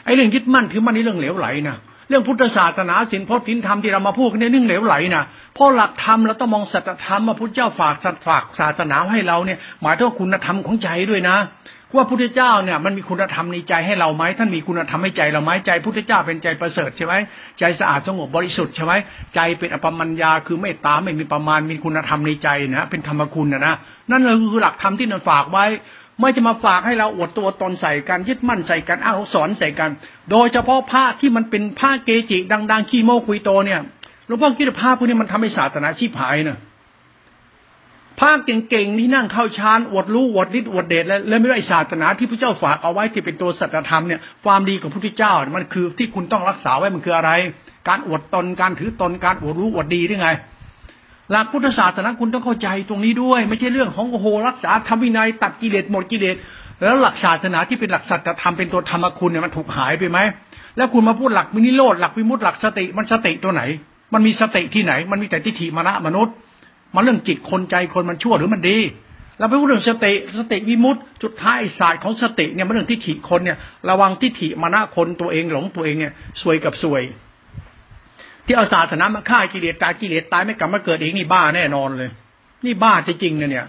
[0.05, 1.75] ไอ้เรื่องยึดมั่นถือมั่นในเรื่องเหลวไหลนะ
[2.13, 5.23] รื่องพุทธศาสนาสินพจน์สินธรรมที่เรามาพูดกันในเรื่งเหลวไหลนะ
[5.53, 11.37] เพราะหลักธรรมเราต้องมองสัจธรรมมาพุทธเจ้าฝากสัตฝากศาสนาให้เราเนี่ย หมายถึงคุณธรรมของใจด้วยนะ
[11.95, 17.13] ว่าพุทธเจ้าเนี่ยมันมีคุณธรรมในใจให้เราไหมท่านมีคุณธรรมให้ใจเราไหมใจพุทธเจ้าเป็นใจประเสริฐใช่ไหม
[17.59, 18.93] ใจสะอาดสงบบริสุทธิ์ใช่ไหม
[19.35, 23.75] ใจเป็นอปมัญญาคือไม่ตามไม่มีประมาณมีคุณธรรมในใจนะเป็นธรรมคุณนะนะ
[24.09, 24.21] นั่น
[24.51, 25.65] คือหลักธรรมที่นันฝากไว้
[26.19, 29.91] ไม่จะมาฝากให้เราอวดตัวตนใส่กันยึดมั่นใส่กันอ้างสอนใส่กัน
[30.31, 33.79] โดยเฉพาะผ้าที่มันเป็นผ้าเกจิ ดัง ๆ ขี้โมคุยโตเนี่ย
[34.27, 36.59] หลวงพ่อคิดว่าผ้าพวกนี้มันทำให้ศาสนาชีพหายเนะ
[38.19, 47.31] ผ้าเก่งๆที่นั่งเข้าฌานอวดรู้อวดฤทธิ์อวดเดชแล้วแล้วไม่ได้ศาสนาที่พระเจ้าฝากเอาไว้ที่เป็นตัวสัจธรรมเนี่ยความดีของพระพุทธเจ้ามันคือที่คุณต้องรักษาไว้มันคืออะไร
[47.87, 50.29] การอวดตนการถือตนการอวดรู้อวดดีหรือไง
[51.31, 56.35] หลักพุทธศาสนาคุณต้องเข้าใจตรงนี้ด้วย ไม่ใช่เรื่องของโอโหรักษาธรรมวินัยตัดกิเลสหมดกิเลส
[56.81, 60.19] แล้วหลักศาสนาที่เป็นหลักสัจธรรมเป็นตัวธรรมคุณเนี่ยมันถูกหายไปไหม
[60.77, 63.63] แล้วคุณมาพูดหลักมินิโรธหลักวิมุตติหลักสติมันสติตัวไหน
[64.13, 66.33] มันมีสติที่ไหน มันมีแต่ทิฏฐิมรณะมนุษย์
[66.95, 68.77] มันเรื่องจิตคนใจคนมันชั่วหรือมันดี
[69.39, 73.57] เราไปพูดเรื่องสติสติวิมุตติจุดท้ายศาสตร์ของสติเนี่ยมันเรื่องทิฏฐิคนเนี่ย
[73.89, 77.03] ระวังทิฏฐิมรณะคนตัวเองหลงตัวเองเนี่ยสวยกับสวย
[78.45, 82.09] ที่เอาศาสนามาฆ่ากิเลสตายกิเลสตายไม่กลับมาเกิดเองนี่บ้าแน่นอนเลย
[82.65, 83.67] นี่บ้าจริงๆนะเนี่ย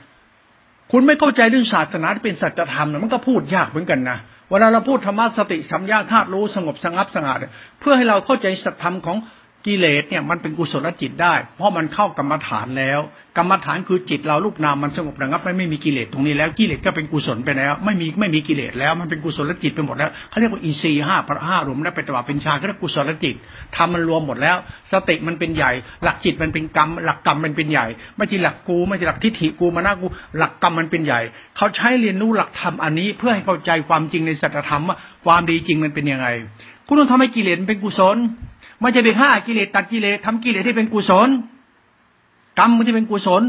[0.93, 4.19] คุณไม่เข้าใจเรื่องศาสนาที่เป็นสัจธรรมมันก็พูดยากเหมือนกันนะ
[4.51, 7.39] เวลาเราพูดธรรมะสติสัมยาธาตุรู้สงบสงับสงัด
[7.81, 9.17] เพื่อให้เราเข้าใจสัจธรรมของ
[9.67, 13.01] กิเลสเนี่ยมันเป็นกุศลจิตได้ เพราะมันเข้ากรรมฐานแล้ว
[13.37, 23.35] กรรมฐานคือจิตเราลูกนามมันสงบระงับไม่ไม่มีกิเลสตรงนี้แล้วกิเลสก็เป็นกุศลไปแล้ว ไม่มีไม่มีกิเลสแล้วมันเป็นกุศลจิตไปหมดแล้วเขาเรียกว่าอินทรีย์ห้าพระห้ารวมแล้วเป็นตวเป็นชาก็เรียกกุศลจิต
[23.77, 24.57] ทำมันรวมหมดแล้ว
[24.93, 25.73] สติมันเป็นใหญ่
[26.03, 30.07] หลักจิตมันเป็นกรรม หลักกรรมมันเป็นใหญ่ ไม่ใช่หลักกูไม่ใช่หลักทิฏฐิกูมานากู
[30.39, 31.21] หลักกรรมมันเป็นใหญ่
[31.57, 36.29] เขาใช้เรียนรู้หลักธรรมอันนี้เพื่อให้เข้าใจความจริงในสัจธรรมว่าความดีจริงมันเป็นยังไง
[36.87, 38.17] คุณต้องทำให้กิเลสเป็นกุศล
[38.85, 41.29] ไม่จะไปฆ่ากิเลสตัดกิเลสทำกิเลสที่เป็นกุศล
[42.59, 43.43] กรรมมันจะเป็นกุศล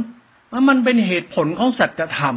[0.69, 2.35] มันเป็นเหตุผลของสัจธรรม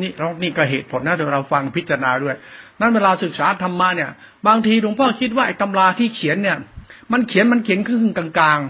[0.00, 2.34] นี่เรานี่ก็เหตุผลนะเดี๋ยวเราฟังพิจารณาด้วย
[2.80, 4.10] นั้นเวลาศึกษาธรรมะเนี่ย
[4.46, 6.58] บางทีหลวงพ่อคิดว่าไอ้ตำราที่เขียนเนี่ย
[7.12, 8.60] มันเขียนมันเขียนครึ่งกลาง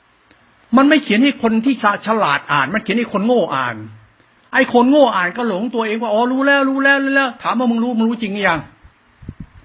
[0.00, 1.74] ๆ มันไม่เขียนให้คนที่
[2.06, 3.76] ฉลาดอ่าน มันเขียนให้คนโง่อ่าน
[4.52, 8.60] ไอ้คนโง่อ่านก็หลงตัวเองว่าอ๋อรู้แล้วรู้แล้วรู้แล้ว ถามว่ามึงรู้มึงรู้จริงหรือยัง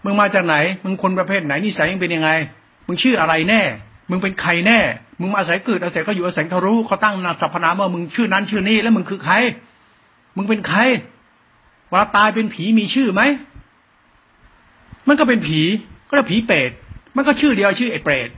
[0.03, 2.29] มึงมาจากไหน มึงคนประเภทไหนนิสัยมึงเป็นยังไง
[2.87, 3.61] มึงชื่ออะไรแน่
[4.09, 4.79] มึงเป็นใครแน่
[5.19, 9.35] มึงมาอาศัยเกิดอาศัยก็อยู่อาศัยเขารู้เขาตั้งนาสรรพนามว่ามึงชื่อนั้นชื่อนี้แล้วมึงคือใคร
[10.35, 10.79] มึงเป็นใคร
[11.89, 13.21] เวลาตายเป็นผีมีชื่อไหม
[15.07, 15.61] มันก็เป็นผี
[16.07, 16.71] ก็เรียกผีเปรต
[17.15, 18.29] มันก็ชื่อเดียวชื่อไอ้เปรต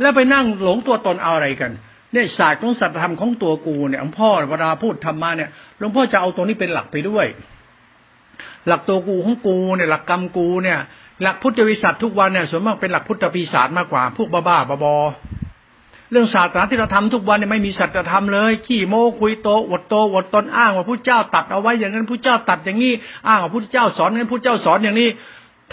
[0.00, 1.72] แล้วไปนั่งหลงตัวตนเอาอะไรกัน
[2.12, 7.26] เนี่ยศาสตร์ของสัจธรรมของตัวกูเนี่ยหลวงพ่อเวลาพูดธรรมะเนี่ยหลวงพ่อจะเอาตัวนี้เป็นหลักไปด้วย
[8.66, 10.78] หลักตัวกูของกูเนี่ย หลักกรรมกูเนี่ย
[11.22, 14.96] หลักพุทธวิสัชทุกวันเนี่ยส่วนมากเป็นหลักพุทธปีศาจมากกว่า พวกบ้าบ้าบอ
[16.10, 22.92] เรื่องศาสนาที่เราทำทุกวันเนี่ยไม่มีสัจธรรมเลย ขี้โม้คุยโตอดโตอดตนอ้างว่าพระเจ้าตัดเอาไว้อย่างนั้นพระเจ้าตัดอย่างนี้
[23.26, 25.08] อ้างว่าพระเจ้าสอนงั้นพระเจ้าสอนอย่างนี้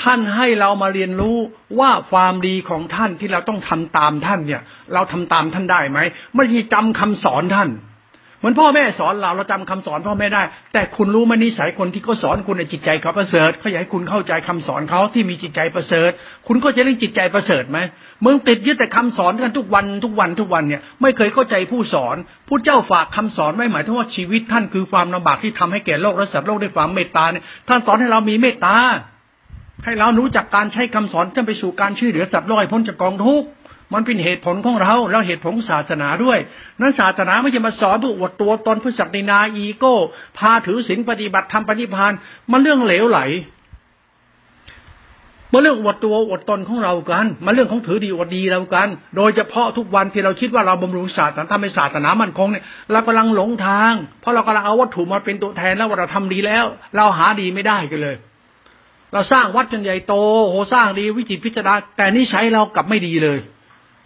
[0.01, 1.37] ท่านให้เรามาเรียนรู้
[1.79, 4.61] ว่าความดีของท่านที่เราต้องทำตามท่านเนี่ย
[4.93, 5.99] เราทำตามท่านได้ไหม
[6.35, 7.69] ไม่ใช่จำคำสอนท่าน
[8.39, 16.11] เหมือนพ่อแม่สอนเราเราจำคำสอนพ่อแม่ได้ แต่คุณรู้มันนิสัยคนที่เขาสอนคุณในจิตใจเขาประเสริฐเขาอยากให้คุณเข้าใจคำสอนเขาที่มีจิตใจประเสริฐ
[16.47, 17.77] คุณก็จะเรื่องจิตใจประเสริฐไหม
[18.21, 22.15] เมึงติดยึดแต่คำสอนกันทุกวันทุกวันทุกวันเนี่ยไม่เคยเข้าใจผู้สอน
[22.47, 28.75] ผู้เจ้าฝากคำสอนไว้หมายถึงว่าชีวิตท่านคือความลำบากที่ทำให้แก่โลกและสัตว์โลกด้วยความเมตตาเนี่ยท่านสอนให้เรามีเมตตา
[29.85, 33.47] ให้เรารู้จักการใช้คำสอนจนไปสู่การช่วยเหลือสัตว์โลกให้พ้นจากกองทุกข์
[33.93, 36.39] มันเป็นเหตุผลของเราแล้วเหตุผลศาสนาด้วย
[36.79, 39.95] นั้นศาสนาไม่ใช่มาสอนผู้อวดตัวตนผู้ศักดินาอีโก้
[40.37, 42.13] พาถือศีลปฏิบัติธรรมปฏิพาน
[42.51, 43.21] มันเรื่องเหลวไหล
[45.51, 58.15] มาเรื่องอวดตัวอวดตนของเรากันมาเรื่องของถือดีอวดดีเรากัน โดยเฉพาะทุกวันที่เราคิดว่าเราบำรุงศาสนาทำให้ศาสนามันคงเนี่ยเรากำลังหลงทาง เพราะเรากำลังเอาวัตถุมาเป็นตัวแทนแล้วว่าเราทำดีแล้ว เราหาดีไม่ได้กันเลย
[59.13, 60.13] เราสร้างวัดจนใหญ่โต
[60.49, 63.39] โหสร้างดีวิจิตพิจารณาแต่นิสัยเรากลับไม่ดีเลย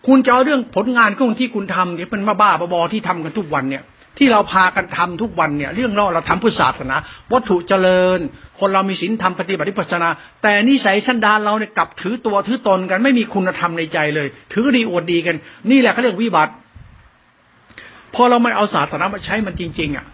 [0.07, 3.83] คุณจะเอาเรื่องผลงานของที่คุณทำเนี่ยเป็นมาบ้าบอที่ทำกันทุกวันเนี่ย
[4.17, 6.95] ที่เราพากันทำทุกวันเนี่ย เรื่องเราเราทำพุทธศาสนา
[7.31, 8.19] วัตถุเจริญ
[8.59, 10.09] คนเรามีศีลธรรมปฏิบัติปัสนา
[10.43, 15.35] แต่นิสัยสันดานเราเนี่ยกลับถือตัวถือตนกันไม่มีคุณธรรมในใจเลย ถือดีอวดดีกัน
[15.71, 16.53] นี่แหละเขาเรียกวิบัติ
[18.15, 20.05] พอเราไม่เอาศาสนามาใช้มันจริง ๆ อะ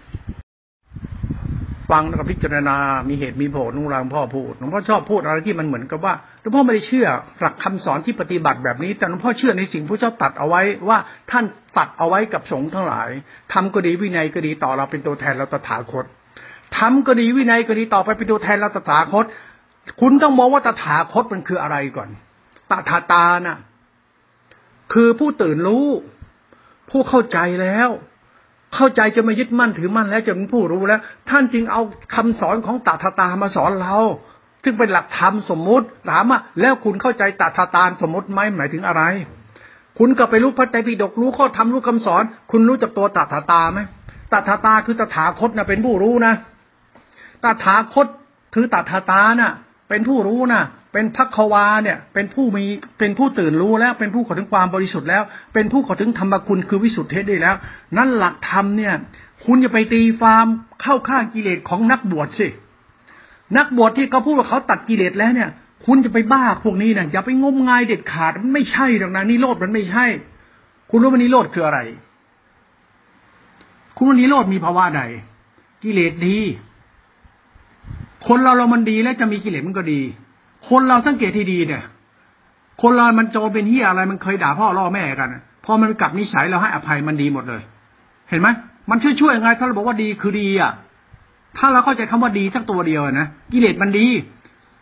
[1.91, 2.77] ฟังแล้วก็พิจารณา
[3.09, 7.07] มีเหตุมีผลหลวงพ่อพูดหลวงพ่อชอบพูดอะไรที่มันเหมือนกับว่าหลวงพ่อไม่ได้เชื่อ
[7.39, 10.97] หลักคำสอนที่ปฏิบัติแบบนี้ แต่หลวงพ่อเชื่อในสิ่งพระเจ้าตัดเอาไว้ว่า
[11.31, 11.45] ท่าน
[11.77, 13.09] ตัดเอาไว้กับสงฆ์ทั้งหลาย
[13.53, 16.05] ทำก็ดีวินัยก็ดีต่อเราเป็นตัวแทนเราตถาคต
[16.77, 19.25] ทำก็ดีวินัยก็ดีต่อไปเป็นตัวแทนเราตถาคต
[20.01, 22.09] คุณต้องมองว่าตถาคตมันคืออะไรก่อน
[22.71, 23.57] ตถาตาน่ะ
[24.93, 25.87] คือผู้ตื่นรู้
[26.89, 27.89] ผู้เข้าใจแล้ว
[28.75, 31.81] เข้าใจจะไม่ยึดมั่นถือมั่นแล้วจะเป็นผู้รู้แล้ว ท่านจึงเอา
[32.15, 33.95] คำสอนของตถาตามาสอนเรา
[34.63, 39.03] ซึ่งเป็นหลักธรรมสมมุติถามว่าแล้วคุณเข้าใจตถาตาสมมติไหมหมายถึงอะไร
[39.99, 43.79] คุณก็ไปรู้พระไตรปิฎกรู้ข้อธรรมรู้คำสอน คุณรู้จักตัวตถาตาไหม
[44.31, 46.33] ตถาตาคือตถาคตนะเป็นผู้รู้นะ
[47.43, 48.07] ตถาคต
[48.53, 49.51] คือตถาตานะ่ะ
[49.89, 50.61] เป็นผู้รู้นะ
[50.93, 52.63] เป็นพักวาเนี่ย เป็นผู้มี
[52.99, 55.23] เป็นผู้ตื่นรู้แล้ว เป็นผู้ขอถึงความบริสุทธิ์แล้ว
[55.53, 57.55] เป็นผู้ขอถึงธรรมคุณคือวิสุทธิเทศได้แล้ว
[57.97, 58.93] นั่นหลักธรรมเนี่ย
[59.45, 60.47] คุณจะไปตีฟาร์ม
[60.81, 62.47] เข้าข้างกิเลสของนักบวชสิ
[63.57, 65.49] นักบวชที่เขาพูดว่าเขาตัดกิเลสแล้วเนี่ย
[65.85, 70.05] คุณจะไปบ้าพวกนี้นะอย่าไปงมงายเด็ดขาดมันไม่ใช่หรอกนะนิโรธมันไม่ใช่
[70.89, 71.79] คุณรู้ว่านิโรธคืออะไร
[73.95, 75.01] คุณว่านิโรธมีภาวะใด
[75.83, 76.37] กิเลสดี
[78.27, 80.01] คนเราเรามันดีแล้วจะมีกิเลสมันก็ดี
[80.69, 81.83] คนเราสังเกตที่ดีเนี่ย
[82.81, 85.29] คนเรามันโจเป็นเฮียอะไร มันเคยด่าพ่อล่อแม่กัน
[85.65, 87.61] พอมันกลับนิสัยเราให้อภัยมันดีหมดเลย
[88.29, 88.47] เห็นไหม
[88.89, 90.71] มันช่วยช่วยยังไง ถ้าเราบอกว่าดีคือดีอะ
[91.57, 94.07] ถ้าเราเข้าใจคำว่าดีสักตัวเดียวนะกิเลสมันดี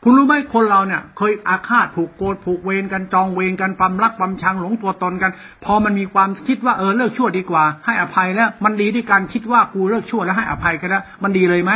[0.03, 5.31] คุณรู้ไหมคนเราเนี่ย เคยอาฆาตผูกโกรธผูกเวรกันจองเวรกันปั๊มรักปั๊มชังหลงตัวตนกัน
[5.63, 11.71] พอมันมีความคิดว่าเออเลิกชั่วดีกว่า ให้อภัยแล้ว มันดีที่การคิดว่ากูเลิกชั่วแล้วให้อภัยกันแล้วมันดีเลยไหม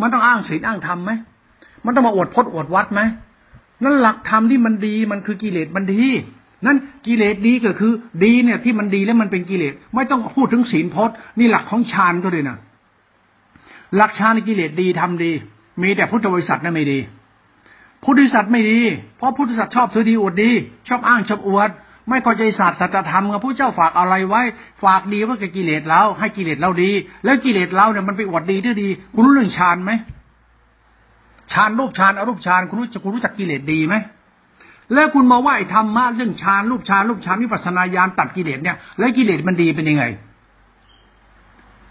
[0.00, 1.10] มันต้องอ้างศีลอ้างธรรมไหม
[1.84, 3.00] มันต้องมาอวดพจน์อวดวัดไหม
[3.82, 6.04] นั่นหลักธรรมที่มันดีมันคือกิเลสมันดี
[6.66, 7.92] นั้นกิเลสดีก็คือ
[8.24, 12.58] ดีเนี่ยที่มันดีแล้วมันเป็นกิเลสไม่ต้องพูดถึงศีลพจน์นี่หลักของฌานก็เลยนะ
[13.96, 15.32] หลักฌานกิเลสดีทำดี
[15.82, 16.98] มีแต่พุทธบริษัทนั่นไม่ดี
[18.04, 18.80] พุทธบริษัทไม่ดี
[19.16, 20.50] เพราะพุทธบริษัทชอบถือดีอวดดี
[20.88, 21.70] ชอบอ้างชอบอวด
[22.08, 24.42] ไม่เข้าใจศาสตร์สัจธรรมกับพระเจ้าฝากอะไรไว้
[24.82, 26.90] ฝากดีว่ากับกิเลสเราให้กิเลสเราดี
[27.24, 29.92] แล้วกิเลสเราเนี่ยมันไปอวดดีที่ดี คุณรู้เรื่องฌานไหม
[31.52, 33.94] ฌานรูปฌานอรูปฌานคุณรู้จักคุณรู้จักกิเลสดีไหม
[34.94, 40.04] แล้วคุณมาว่าไอ้ธรรมะเรื่องฌานรูปฌานรูปฌานวิปัสสนาญาณตัดกิเลสเนี่ยแล้วกิเลสมันดีเป็นยังไง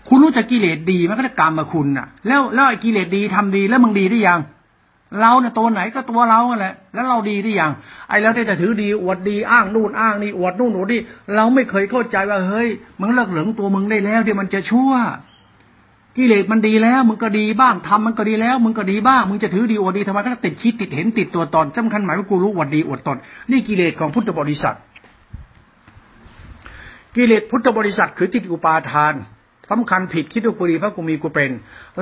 [0.08, 4.40] คุณรู้จักกิเลสดีมันก็จะกรรมมาคุณน่ะ แล้วแล้วไอ้กิเลสดีทำดีแล้วมึงดีได้ยัง
[5.22, 7.72] เราเนี่ยตัวไหนก็ตัวเราแหละแล้วเราดีได้ยัง
[8.10, 11.02] ไอ้แล้แต่ถือดีอวดดีอ้างนู่นอ้างนี่อวดนู่นอวดนี่
[11.36, 14.92] เราไม่เคยเข้าใจว่าเฮ้ยมึงเลิกเหลืองตัวมึงได้แล้วที่มันจะชั่ว
[16.18, 23.18] กิเลสมันดีแล้ว มึงก็ดีบ้างทำมันก็ดีแล้ว มึงก็ดีบ้าง มึงจะถือดีอวดดีทำไมก็ติดคิดติดเห็นติดตัวตนสำคัญหมายว่ากูรู้อวดดีอวดตน
[23.52, 24.76] นี่กิเลสของพุทธบริษัท
[27.16, 29.14] กิเลสพุทธบริษัทคือติดอุปาทาน
[29.70, 31.52] สำคัญผิดคิดว่ากูดีเพราะกูมีกูเป็น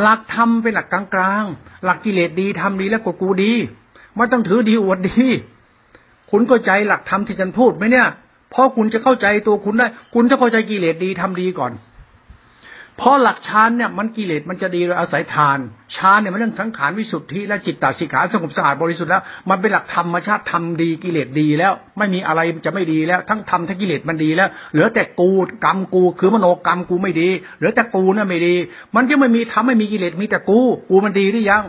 [0.02, 3.54] หลักธรรมเป็นหลักกลางๆหลักกิเลสดีทำดีแล้วกูกูดี
[4.16, 5.28] ไม่ต้องถือดีอวดดี
[6.32, 8.08] คุณเข้าใจหลักธรรมที่ฉันพูดไหมเนี่ย
[8.54, 11.72] พอคุณจะเข้าใจตัวคุณได้ คุณจะเข้าใจกิเลสดีทำดีก่อน
[13.02, 15.60] เพราะหลักฌานเนี่ยมันกิเลสมันจะดีโดยอาศัยทาน
[15.96, 25.32] ฌานเนี่ยมันเรื่องสังขารวิสุทธิและจิตตสิกขาสงบสะอาดบริสุทธิ์แล้วมันเป็นหลักธรรมชาติทำดีกิเลสดีแล้ว ไม่มีอะไรจะไม่ดีแล้ว ทั้งธรรมทั้งกิเลสมันดีแล้ว เหลือแต่กู
[25.66, 28.56] กรรมกูคือมโนกรรมกูไม่ดี เหลือแต่กูเนี่ยไม่ดี
[28.96, 30.60] มันจะไม่มีทำไม่มีกิเลสมีแต่กู
[30.90, 31.64] กูมันดีหรือยัง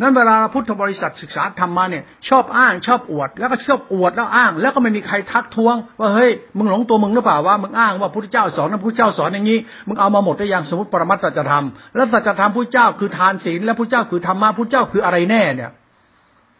[0.00, 9.58] นั้นเวลาพุทธบริษัทศึกษาธรรมมาเนี่ยชอบอ้างชอบอวด แล้วก็ชอบอวดแล้วอ้าง แล้วก็ไม่มีใครทักท้วง ว่าเฮ้ยมึงหลงตัวมึงหรือเปล่าว่ามึงอ้างว่าพุทธเจ้าสอนนะพุทธเจ้าสอนอย่างนี้
[9.88, 15.70] มึงเอามาหมดได้ยังสมมติปรมัตสัจธรรมแล้วสัจธรรมพุทธเจ้าคือทานศีลและพุทธเจ้าคือธรรมะพุทธเจ้าคืออะไรแน่เนี่ย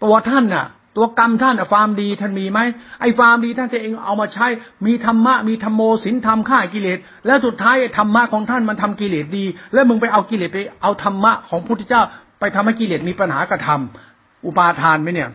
[0.04, 2.60] ตัวท่านน่ะ ตัวกรรมท่านอะความดีท่านมีไหม
[3.00, 4.46] ไอ้ความดีท่านจะเองเอามาใช้
[4.86, 12.02] มีธรรมะมีธรรมโมศีลธรรมฆ่ากิเลสแล้วสุดท้ายธรรมะของท่านมันทำกิเลสดี แล้วมึงไปเอากิเลสไปเอาธรรมะของพุทธเจ้า
[12.40, 15.30] ไปทำให้กิเลสมีปัญหากระทำอุปาทานไหมเนี่ย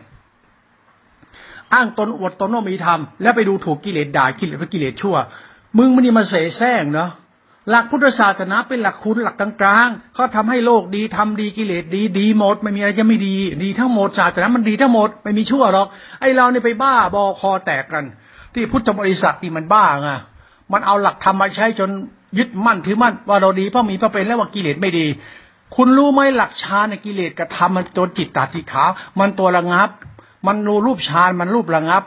[1.72, 5.16] อ้างตนอวดตนว่ามีธรรมแล้วไปดูถูกกิเลสด่ากิเลสว่ากิเลสชั่ว
[5.78, 7.10] มึงมันนี่มาเสแสร้งเนาะ
[7.70, 15.86] หลักพุทธศาสนาเป็นหลักคุณหลักกลางๆเขาทำให้โลกดีทำดีกิเลสดี ดีหมด ไม่มีอะไรจะไม่ดี ดีทั้งหมดศาสนามันดีทั้งหมดไม่มีชั่วหรอก
[16.20, 18.04] ไอเราเนี่ยไปบ้าบอคอแตกกัน
[18.54, 20.08] ที่พุทธบริษัทนี่มันบ้าไง
[20.72, 21.90] มันเอาหลักธรรมมาใช้จน
[22.38, 25.06] ยึดมั่นถือมั่นว่าเราดีเพราะมีพระเป็นแล้วว่ากิเลสไม่ดี
[25.74, 28.84] คุณรู้ไหมหลักฌานในกิเลสกระทำมันตัวจิตตาติขา
[29.18, 29.90] มันตัวระงับ
[30.46, 32.04] มันรูรูปฌานมันรูประงับ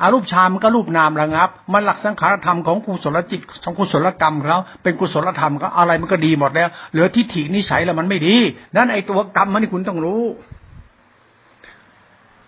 [0.00, 8.36] อารูปฌานมันก็รูปนามระงับ มันหลักสังขารธรรมของกุศลจิตของกุศลกรรมเขาเป็นกุศลธรรมเขาอะไรมันก็ดีหมดแล้ว เหลือทิฏฐินิสัยแล้วมันไม่ดี
[8.74, 10.22] นั่นไอตัวกรรมมันที่คุณต้องรู้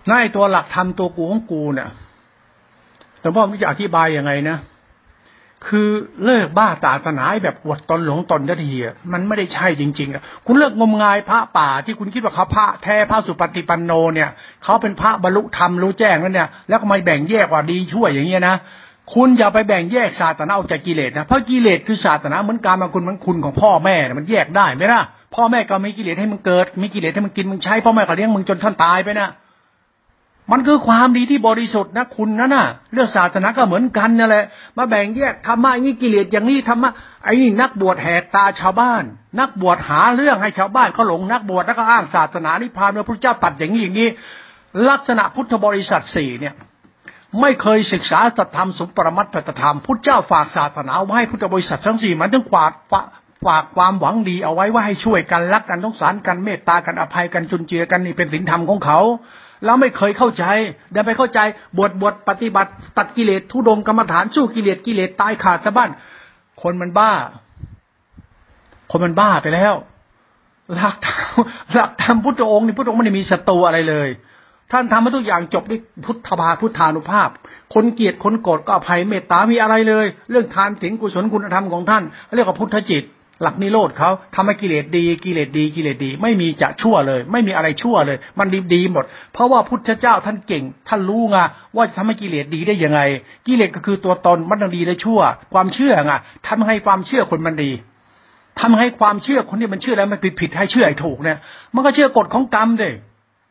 [0.09, 1.89] นั่นไอตัวหลักธรรมตัวกูของกูเนี่ย
[3.21, 4.57] หลวงพ่อไม่จะอธิบายยังไงนะ
[5.67, 5.89] คือ
[6.25, 14.31] เลิกบ้าตาสนาแบบอวดตนหลงตนทีอะมันไม่ได้ใช่จริงๆอะคุณเลิกงมงายพระป่าที่คุณคิดว่าเขาพระแท้พระสุปฏิปันโนเนี่ย
[14.65, 18.57] เขาเป็นพระบรรลุธรรมรู้แจ้งแล้วเนี่ย แล้วก็มาแบ่งแยกว่าดีชั่วอย่างเงี้ยนะ
[19.15, 25.03] คุณอย่าไปแบ่งแยกศาสนาออกจากกิเลสนะเพราะกิเลสคือศาสนาเหมือนการมาคุณมันคุณของพ่อแม่มันแยกได้ไหมล่ะ
[25.35, 29.29] พ่อแม่ก็มีกิเลสให้มึงเกิด มีกิเลสให้มึงกินมึงใช้พ่อแม่ก็เลี้ยงมึงจนท่านตายไปนะ
[30.51, 34.45] มันคือความดีที่บริสุทธิ์นะคุณนะน่ะ เรื่องศาสนาก็เหมือนกันนั่นแหละ
[34.77, 36.91] มาแบ่งแยกธรรมะอย่างนี้กิเลสอย่างนี้ธรรมะ
[37.25, 39.05] ไอ้นี่นักบวชแหกตาชาวบ้าน
[39.41, 44.09] นักบวชหาเรื่องให้ชาวบ้านเขาหลงนักบวชแล้วก็อ้างศาสนานิพพานพระพุทธเจ้าตัดอย่างนี้อย่างนี้
[44.89, 46.55] ลักษณะพุทธบริษัทสี่เนี่ย
[47.41, 52.73] ไม่เคยศึกษาสัตธรรมสมปรมัตถธรรมพุทธเจ้าฝากศาสนาไว้ให้พุทธบริษัททั้งสี่มันต้องกวาด
[53.47, 59.01] ฝากความหวังดีเอาไว้ว่าให้ช่วยกันรักกันต้องสารกันเมตตากันอภัยกันจุนเจือกันนี่เป็นศีลธรรมของเขา
[59.65, 60.45] เราไม่เคยเข้าใจ
[60.93, 61.41] เดินไปเข้าใจ
[61.77, 65.91] บวชบวชปฏิบัติตัดกิเลสทุดงกรรมฐานสู้กิเลสกิเลสตายขาดสะบั้น
[66.63, 67.13] คนมันบ้า
[68.91, 69.75] คนมันบ้าไปแล้ว
[70.75, 71.41] หลักธรรม
[71.75, 74.09] หลักธรรมพุทธองค์นี่พุทธองค์ไม่ได้มีศัตรูอะไรเลย
[74.73, 77.29] ท่านทำมาทุกอย่างจบด้วยพุทธบาพุทธานุภาพ
[77.75, 82.03] คนเกลียดคนโกรธก็อภัยเมตตามีอะไรเลย เรื่องทานศีลกุศลคุณธรรมของท่าน
[82.37, 83.05] เรียกว่าพุทธจิต
[83.43, 91.37] หลักนิโรธเขาทำให้กิเลสดี กิเลสดี กิเลสดี ไม่มีจะชั่วเลย ไม่มีอะไรชั่วเลย มันดีดีหมด เพราะว่าพุทธเจ้าท่านเก่ง ท่านรู้ไง
[91.77, 93.01] ว่าจะทำให้กิเลสดีได้ยังไง
[93.47, 95.21] กิเลสก็คือตัวตนมันต้องดีและชั่ว
[95.53, 96.13] ความเชื่อไง
[96.49, 97.71] ทำให้ความเชื่อคนมันดี
[98.61, 101.39] ทำให้ความเชื่อคนที่มันเชื่อแล้วมันผิดผิดให้เชื่อให้ถูกเนี่ย
[101.75, 102.91] มันก็เชื่อกฎของกรรมเด้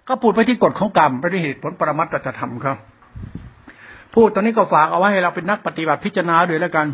[0.08, 2.78] ก็พูดไปที่กฎของกรรมไปที่เหตุผลปรมัตถธรรมครับ
[4.14, 6.88] พูดตอนนี้ก็ฝากเอาไว้ให้เราเป็นนักปฏิบัติพิจารณาด้วยแล้วกัน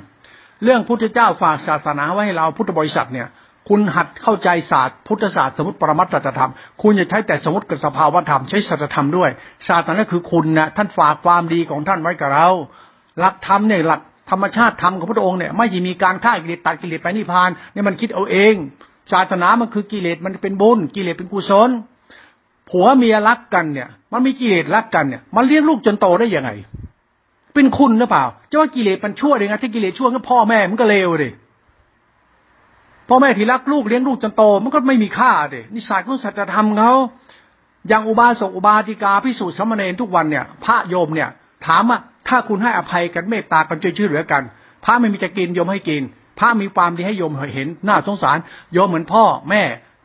[0.64, 3.28] เรื่องพุทธเจ้าฝากศาสนาไว้ให้เราพุทธบริษัทเนี่ย
[3.70, 9.30] คุณหัดเข้าใจศาสตร์พุทธศาสตร์สมมติปรมัตถธรรม คุณอย่าใช้แต่สมมติกับสภาวธรรมใช้สัจธรรมด้วย
[9.68, 12.50] ศาสตร์นั้นคือคุณนะท่านฝากความดีของท่านไว้กับเรา
[13.20, 18.54] หลักธรรมเนี่ยหลักธรรมชาติธรรมของพระองค์เนี่ยไม่มีการฆ่ากิเลสตัดกิเลสไปนิพพานนี่มันคิดเอาเอง
[19.12, 21.70] ศาสนามันคือกิเลสมันเป็นบุญกิเลสเป็นกุศล
[22.70, 26.52] ผัวเมียรักกันเนี่ย มันมีกิเลสรักกันเนี่ย มันเลี้ยงลูกจนโตได้ยังไง
[27.56, 31.32] เป็นคุณหรือเปล่าจะว่ากิเลสมันชั่วได้ไงถ้ากิเลสชั่วก็พ่อแม่มันก็เลวเลย
[33.10, 36.92] พ่อแม่ที่รักลูกเลี้ยงลูกจนโตมันก็ไม่มีค่าเด็นิสัยของสัจธรรมเขา
[37.88, 41.30] อย่างอุบาสกอุบาติกาพิสูจน์สมณเณรทุกวันเนี่ย พระโยมเนี่ย
[41.66, 44.44] ถามว่าถ้าคุณให้อภัยกันเมตตากันช่วยช่วยเหลือกัน
[44.86, 46.02] พระไม่มีจะกินโยมให้กิน
[46.40, 48.38] พระมีความดีให้โยมเห็นน่าสงสาร
[48.74, 49.64] โยมเหมือนพ่อแม่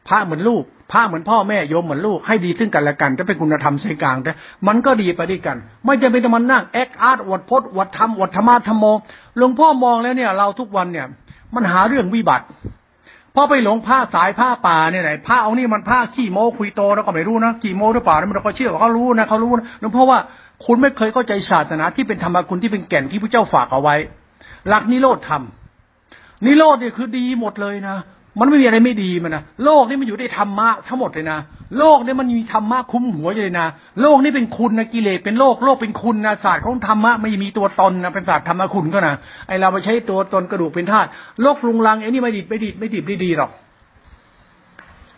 [0.09, 4.33] พระเหมือนลูก พระเหมือนพ่อแม่โยมเหมือนลูกให้ดีซึ่งกันและกันจะเป็นคุณธรรมใส่กลางแต่
[4.67, 8.85] มันก็ดีไปด้วยกัน ไม่จำเป็นต้องมานั่งแอคอาร์ตอวดพจน์อวดธรรมอวดธรรมะธรรมโม
[9.37, 11.07] หลวงพ่อมองแล้วเนี่ย เราทุกวันเนี่ย
[11.55, 12.47] มันหาเรื่องวิบัติ
[13.35, 20.19] พอไปหลงผ้าสายผ้าป่าเนี่ยไหนผ้าเอานี่มันผ้าขี้โมคุยโตเราก็ไม่รู้นะขี้โมหรือเปล่าเราก็เชื่อว่าเขารู้นะเขารู้นะเพราะว่า
[20.67, 23.97] คุณไม่เคยเข้าใจศาสนาที่เป็นธรรมคุณที่เป็นแก่นที่พระเจ้าฝากเอาไว้
[24.69, 25.43] หลักนิโรธธรรม
[26.47, 27.97] นิโรธเนี่ยคือดีหมดเลยนะ
[28.39, 31.39] มันไม่มีอะไรไม่ดีมันนะโลกนี่มันอยู่ได้ธรรมะทั้งหมดเลยนะ
[31.79, 33.67] โลกนี่มันมีธรรมะคุ้มหัวเลยนะ
[34.01, 39.15] โลกนี่เป็นคุณนะกิเลสเป็นโลกโลกเป็นคุณนะศาสตร์ของธรรมะไม่มีตัวตนนะเป็นศาสตร์ธรรมะคุณก็นะ
[39.49, 41.09] ไอเราไปใช้ตัวตนกระดูกเป็นธาตุ
[41.43, 43.51] โลกลุงลังไอนี่ไม่ดีไม่ดีไม่ดีไม่ดีหรอก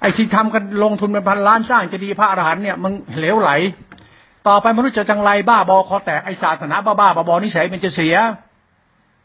[0.00, 3.50] ไอที่ทำกันลงทุนเป็นพันล้านสร้างจะดีพระอรหันเนี่ยมันเหลวไหล
[4.48, 8.16] ต่อไปมนุษย์จะจังไรบ้าบอคอแตกไอศาสนาบ้าบ้าบอนิสัยมันจะเสีย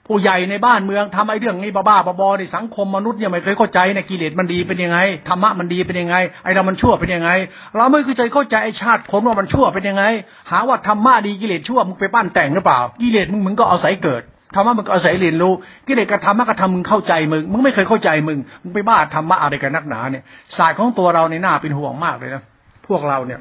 [0.07, 7.29] ผู้ใหญ่ในบ้านเมืองทำไอ้เรื่องนี้บ้าบ้าบอๆในสังคมมนุษย์เนี่ยไม่เคยเข้าใจในกิเลสมันดีเป็นยังไงธรรมะมันดีเป็นยังไงไอเรามันชั่วเป็นยังไง
[7.75, 10.03] เราไม่เคยเข้าใจไอชาติคนว่ามันชั่วเป็นยังไง
[10.51, 14.21] หาว่าธรรมะดีกิเลสชั่วมึงไปปั้นแต่งหรือเปล่ากิเลสมึงมึงก็อาศัยเกิด
[14.55, 15.53] ธรรมะมึงก็อาศัยเรียนรู้
[15.87, 20.23] กิเลสกับธรรมะกับธรรมมึงเข้าใจมึงมึงไม่เคยเข้าใจมึงมึงไปบ้าธรรมะอะไรกันนักหนาเนี่ย
[20.57, 22.43] ศาสตร์ของตัวเราในหน้าเป็นห่วงมากเลยนะ
[22.87, 23.39] พวกเราเนี่ย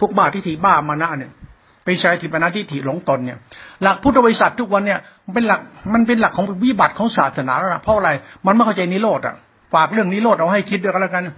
[0.00, 1.30] พวกบ้าทิฏฐิบ้ามานะเนี่ย
[1.86, 3.38] เป็นชายทิปนาทิฏฐิหลงตนเนี่ย
[3.82, 5.60] หลักพุทธบริษัททุกวันเนี่ยมันเป็นหลัก
[5.92, 8.10] มันเป็นหลักของวิบัติของศาสนาแล้วนะเพราะอะไร
[8.46, 9.34] มันไม่เข้าใจนิโรธอะ
[9.74, 11.28] ฝากเรื่องนิโรธเอาให้คิดด้วยกันแล้วกัน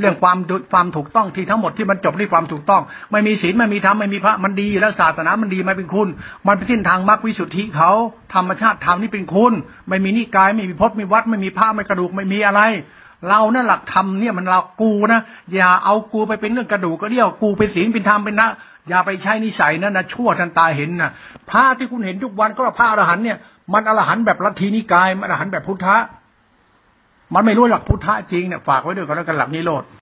[0.00, 0.36] เรื่องความ
[0.72, 6.08] ความถูกต้องที่ทั้งหมดที่มันจบด้วยความถูกต้อง ไม่มีศีลไม่มีธรรมไม่มีพระมันดีแล้วศาสนามันดีไม่เป็นคุณ
[6.46, 7.90] มันเป็นสิ้นทางมรรควิสุทธิเขา
[8.34, 9.52] ธรรมชาติธรรมนี่เป็นคุณ
[9.88, 12.60] ไม่มีนิกายไม่มีพจน์ไม่วัด ไม่มีพระไม่กระดูกไม่มีอะไร
[13.28, 15.20] เรานะ่ะหลักธรรมเนี่ยมันเรากูนะ
[15.54, 18.48] อย่าเอากูไปเป็นเรื่องกระดูกก็เดียวกูเป็นศีลเป็นธรรมเป็นนะ
[18.88, 21.10] อย่าไปใช้นิสัยนั้นนะชั่วทันตาเห็นนะ
[21.50, 23.38] พระที่คุณเห็นทุกวันก็พระอรหันเนี่ย
[23.72, 25.96] มันอรหันแบบลัทธินิกายมันอรหันแบบพุทธะ
[27.34, 29.82] มันไม่รู้หลักพุทธะจริงเนี่ยฝากไว้ด้วยกันแล้วกันหลักนิโรธ